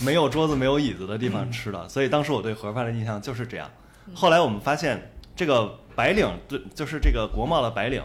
[0.00, 3.68] 没有桌子、没有椅子的地方吃的，所以当时我对盒饭的印象就是这样。
[4.14, 8.02] 后来我们发现，这个白领对，就是这个国贸的白领，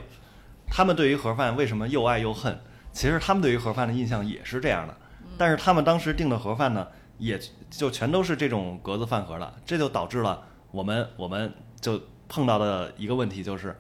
[0.67, 2.59] 他们对于盒饭为什么又爱又恨？
[2.91, 4.97] 其实他们对于盒饭的印象也是这样的，
[5.39, 6.85] 但是他们当时订的盒饭呢，
[7.17, 13.73] 也就全都是这种格子饭盒了，这就导致了我们我们就碰到的一个问题就是，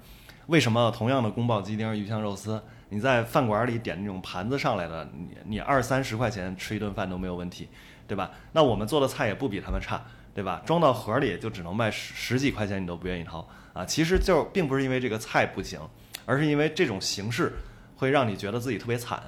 [0.47, 7.67] 为什么同样的宫保鸡丁、鱼香肉丝，你在饭馆里点那种盘子上来的，你你二三十块钱吃一顿饭都没有问题，
[8.07, 8.31] 对吧？
[8.53, 10.01] 那我们做的菜也不比他们差，
[10.33, 10.61] 对吧？
[10.65, 13.83] 装到盒里就只能卖十十几块钱，你都不愿意掏啊！
[13.83, 15.77] 其实就并不是因为这个菜不行，
[16.25, 17.51] 而是因为这种形式
[17.97, 19.21] 会让你觉得自己特别惨。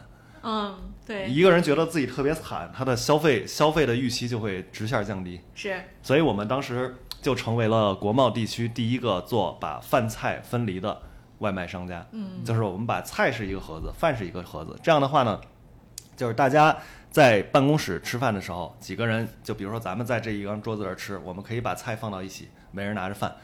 [0.43, 0.75] 嗯，
[1.11, 5.41] 对，一个人觉得自己特别惨，他的消费消费的预期就会直线降低。
[5.53, 5.81] 是。
[6.01, 11.01] 所以我们当时就成为了国贸地区第一个做把饭菜分离的
[11.39, 15.41] 外卖商家，嗯，就是我们把菜是一个盒子，饭是一个盒子，这样的话呢，
[16.15, 16.77] 就是大家
[17.09, 23.35] 在办公室吃饭的时候，几个人，就比如说咱们在这一张桌子这儿吃，我们可以把菜放到一起，每人拿着饭，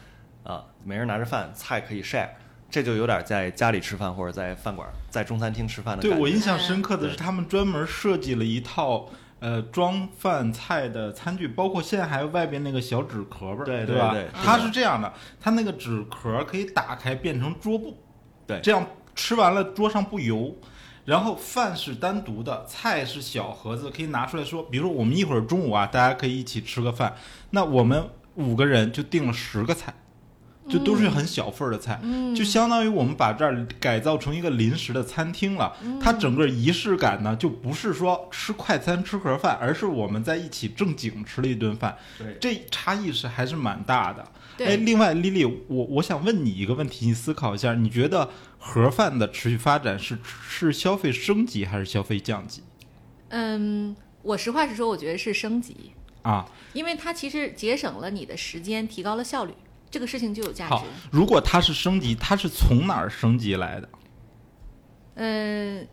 [0.43, 2.29] 啊，每人拿着饭，菜可以 share，
[2.69, 6.15] 这就有点在家里吃饭或者在饭馆、在中餐厅吃饭的感觉。
[6.15, 9.09] 对我印象深刻的是，他们专门设计了一套
[9.39, 14.11] 呃装饭菜的餐具，包括现在还有外边那个小纸壳儿，对对吧？
[14.13, 17.97] 对对它是这样的，它那个纸壳儿可以打开变成桌布，
[18.45, 20.55] 对这样吃完了桌上不油。
[21.05, 27.15] 然后饭是单独的，菜是小盒子，可以拿出来说，比如说我们一会儿中午啊，大家可以一起吃个饭，
[27.51, 29.93] 那我们五个人就订了十个菜，
[30.69, 31.99] 就都是很小份儿的菜，
[32.35, 35.75] 就相当于我们把这儿改造成一个临时的餐厅了。
[36.01, 42.37] 它整个仪式感呢，就不是说吃快餐吃盒饭，而是我们在一起正经吃了一顿饭，对。
[42.39, 44.25] 这差异是还是蛮大的。
[44.57, 44.67] 对。
[44.67, 52.63] 哎，另外，丽丽，我我想问你一个问题，你思考一下，你觉得盒饭的持续发展是是消费升级还是消费降级？
[53.29, 55.91] 嗯，我实话实说，我觉得是升级，
[56.21, 56.45] 啊？
[56.73, 59.53] 因为它其实节省了你的时间，提高了效率，
[59.89, 63.89] 这个事情就有价值好。，如果它是升级，它是从哪儿升级来的？
[65.15, 65.87] 嗯，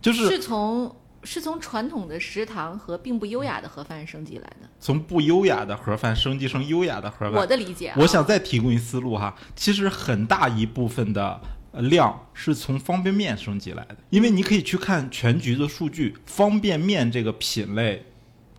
[0.00, 4.68] 就是是从是从传统的食堂和并不优雅的盒饭升级来的。
[4.78, 7.46] 从不优雅的盒饭升级成优雅的盒饭我。
[7.46, 11.40] 的理解啊，我想再提供一思路哈，其实很大一部分的
[11.72, 18.06] 呃量是从方便面升级来的，因为你可以去看全局的数据，方便面这个品类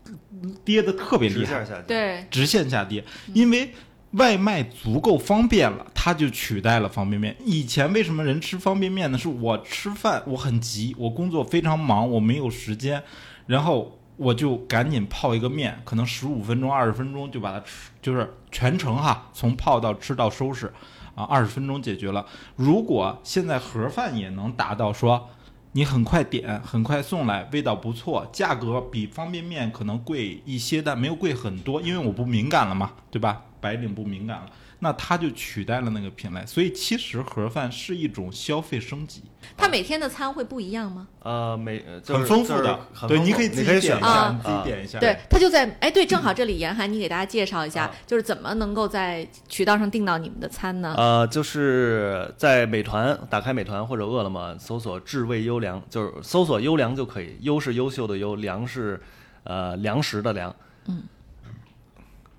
[0.06, 1.64] 嗯跌的特别厉害。
[1.88, 3.04] 对直线下跌，
[3.34, 3.72] 因为
[4.12, 7.36] 外卖足够方便了，它就取代了方便面。
[7.46, 9.18] 以前为什么人吃方便面呢？
[9.18, 13.02] 是我吃饭我很急，我工作非常忙，我没有时间，
[13.48, 20.68] 然后我就赶紧泡一个面，可能十五分钟、二十分钟就把它吃，就是全程哈，从泡到吃到收拾，
[21.16, 22.26] 啊，二十分钟解决了。
[22.56, 25.30] 如果现在盒饭也能达到说。
[25.74, 33.44] 你很快点，很快送来，味道不错，价格比方便面可能贵一些，但没有贵很多，因为我不敏感了嘛，对吧？
[33.62, 34.48] 白领不敏感了，
[34.80, 39.22] 那他就取代了那个品类，所以其实盒饭是一种消费升级，
[39.56, 41.08] 它每天的餐会不一样吗？
[41.22, 42.80] 呃，每呃就是很丰富就是的。
[43.08, 45.00] 对，你可以自己你可以选点一下，啊你自己点一下。
[45.00, 50.96] 对，它就在哎，对，正好这里严寒，你给大家介绍一下，啊就是怎么能够在渠道上订到你们的餐呢？
[50.98, 57.38] 呃，就是在美团打开美团或者饿了么，搜索“至味优良”，就是搜索“优良”就可以。
[57.42, 59.00] 优是优秀的优，良是
[59.44, 60.56] 呃粮食的粮。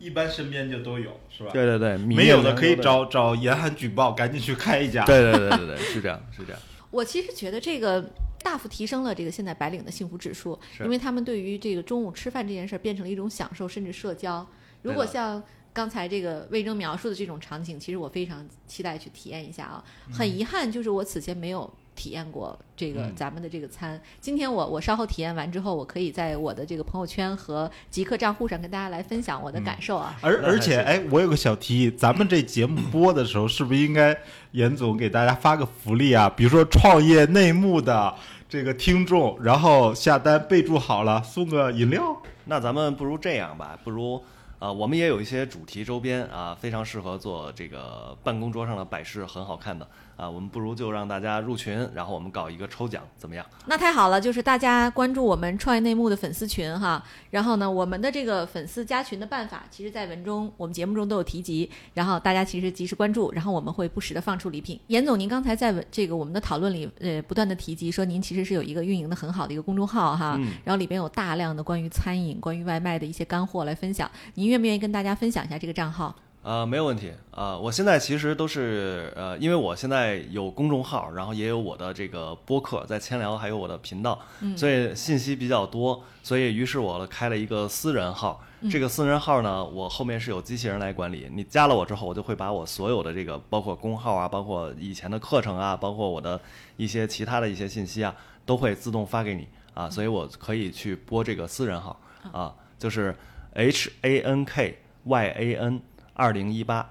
[0.03, 1.51] 一般身边就都有，是吧？
[1.53, 5.05] 对对对，没有的可以找找严寒举报，赶紧去开一家。
[5.05, 6.61] 对对对对对，是这样是这样。
[6.91, 8.05] 我其实觉得这个
[8.43, 14.45] 大幅提升了这个现在白领的幸福指数，因为他们对于这个中午吃饭这件事儿变成了一种享受，甚至社交。
[14.83, 15.43] 如果像
[15.73, 19.83] 刚才这个魏征描述的这种场景，其实我非常期待去体验一下啊。
[20.13, 24.01] 很遗憾，就是我此前没有体验过这个嗯咱们的这个餐。
[24.21, 30.17] 今天我我稍后体验完之后，我可以在我的这个朋友圈和极客账户上跟大家来分享我的感受啊。
[30.21, 34.17] 而而且，哎，我有个小提议，咱们这节目播的时候，是不是应该
[34.53, 36.29] 严总给大家发个福利啊？
[36.29, 38.15] 比如说创业内幕的
[38.49, 42.17] 这个听众，然后下单备注好了，送个饮料。
[42.47, 44.23] 那咱们不如这样吧，不如
[44.59, 49.87] 呃，我们也有一些主题周边啊，非常适合做这个办公桌上的摆饰，很好看的
[50.17, 50.29] 啊。
[50.29, 53.45] 我们不如就让大家入群，然后我们搞一个抽奖，怎么样？
[53.67, 64.81] 那太好了，就是大家关注我们创业内幕的粉丝群哈，然后呢，我们的这个粉丝加群的办法，其实在文中我们节目中都有提及，然后大家其实及时关注，然后我们会不时的放出礼品。
[64.89, 76.15] 严总，您刚才在文这个我们的讨论里，呃，不断的提及说您其实是有一个运营的很好的一个公众号哈，嗯然后里边有大量的关于餐饮、关于外卖的一些干货来分享，您愿不愿意跟大家分享一下这个账号？
[76.43, 84.21] 呃，没有问题啊、我现在其实都是呃，因为我现在有公众号，然后也有我的这个播客，在千聊，还有我的频道，
[84.57, 88.43] 所以信息比较多，所以于是我开了一个私人号。
[88.71, 91.29] 这个私人号呢，我后面是有机器人来管理。
[91.33, 96.41] 你加了我之后，我就会把我所有的这个，包括公号啊，包括以前的课程啊，包括我的
[96.77, 98.15] 一些其他的一些信息啊，
[98.45, 101.99] 都会自动发给你啊，所以我可以去播这个私人号
[102.31, 103.15] 啊，就是
[103.55, 105.81] H A N K Y A N
[106.15, 106.89] 二零一八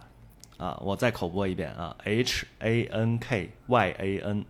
[0.58, 4.46] 啊，我再口播一遍啊，H A N K Y A N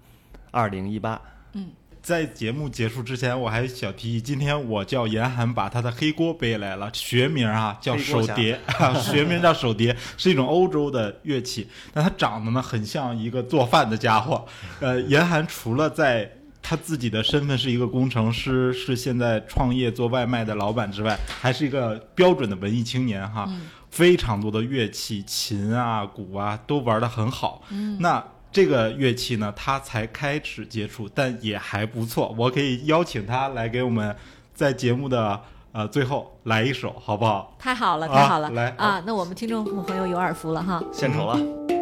[0.52, 1.22] 二零一八。
[1.54, 14.44] 嗯在节目结束之前，我还小提议，今天我叫严寒把他的黑锅背来了，学名啊叫手碟， 啊，学名叫手碟，是一种欧洲的乐器，但它长得呢很像一个做饭的家伙。
[14.80, 23.50] 呃，严寒除了在他自己的身份是一个工程师，是现在创业做外卖的老板之外，还是一个标准的文艺青年哈。
[23.90, 27.62] 非常多的乐器，琴啊、鼓啊都玩得很好。
[28.00, 32.34] 那这个乐器呢，他才开始接触，但也还不错。
[32.38, 34.16] 我可以邀请他来给我们
[34.54, 35.42] 在节目的
[35.74, 37.54] 呃最后来一首，好不好？
[37.60, 38.50] 太好了，啊太好了！
[38.52, 40.82] 来啊，那我们听众朋友有耳福了哈。
[40.94, 41.81] 献丑了。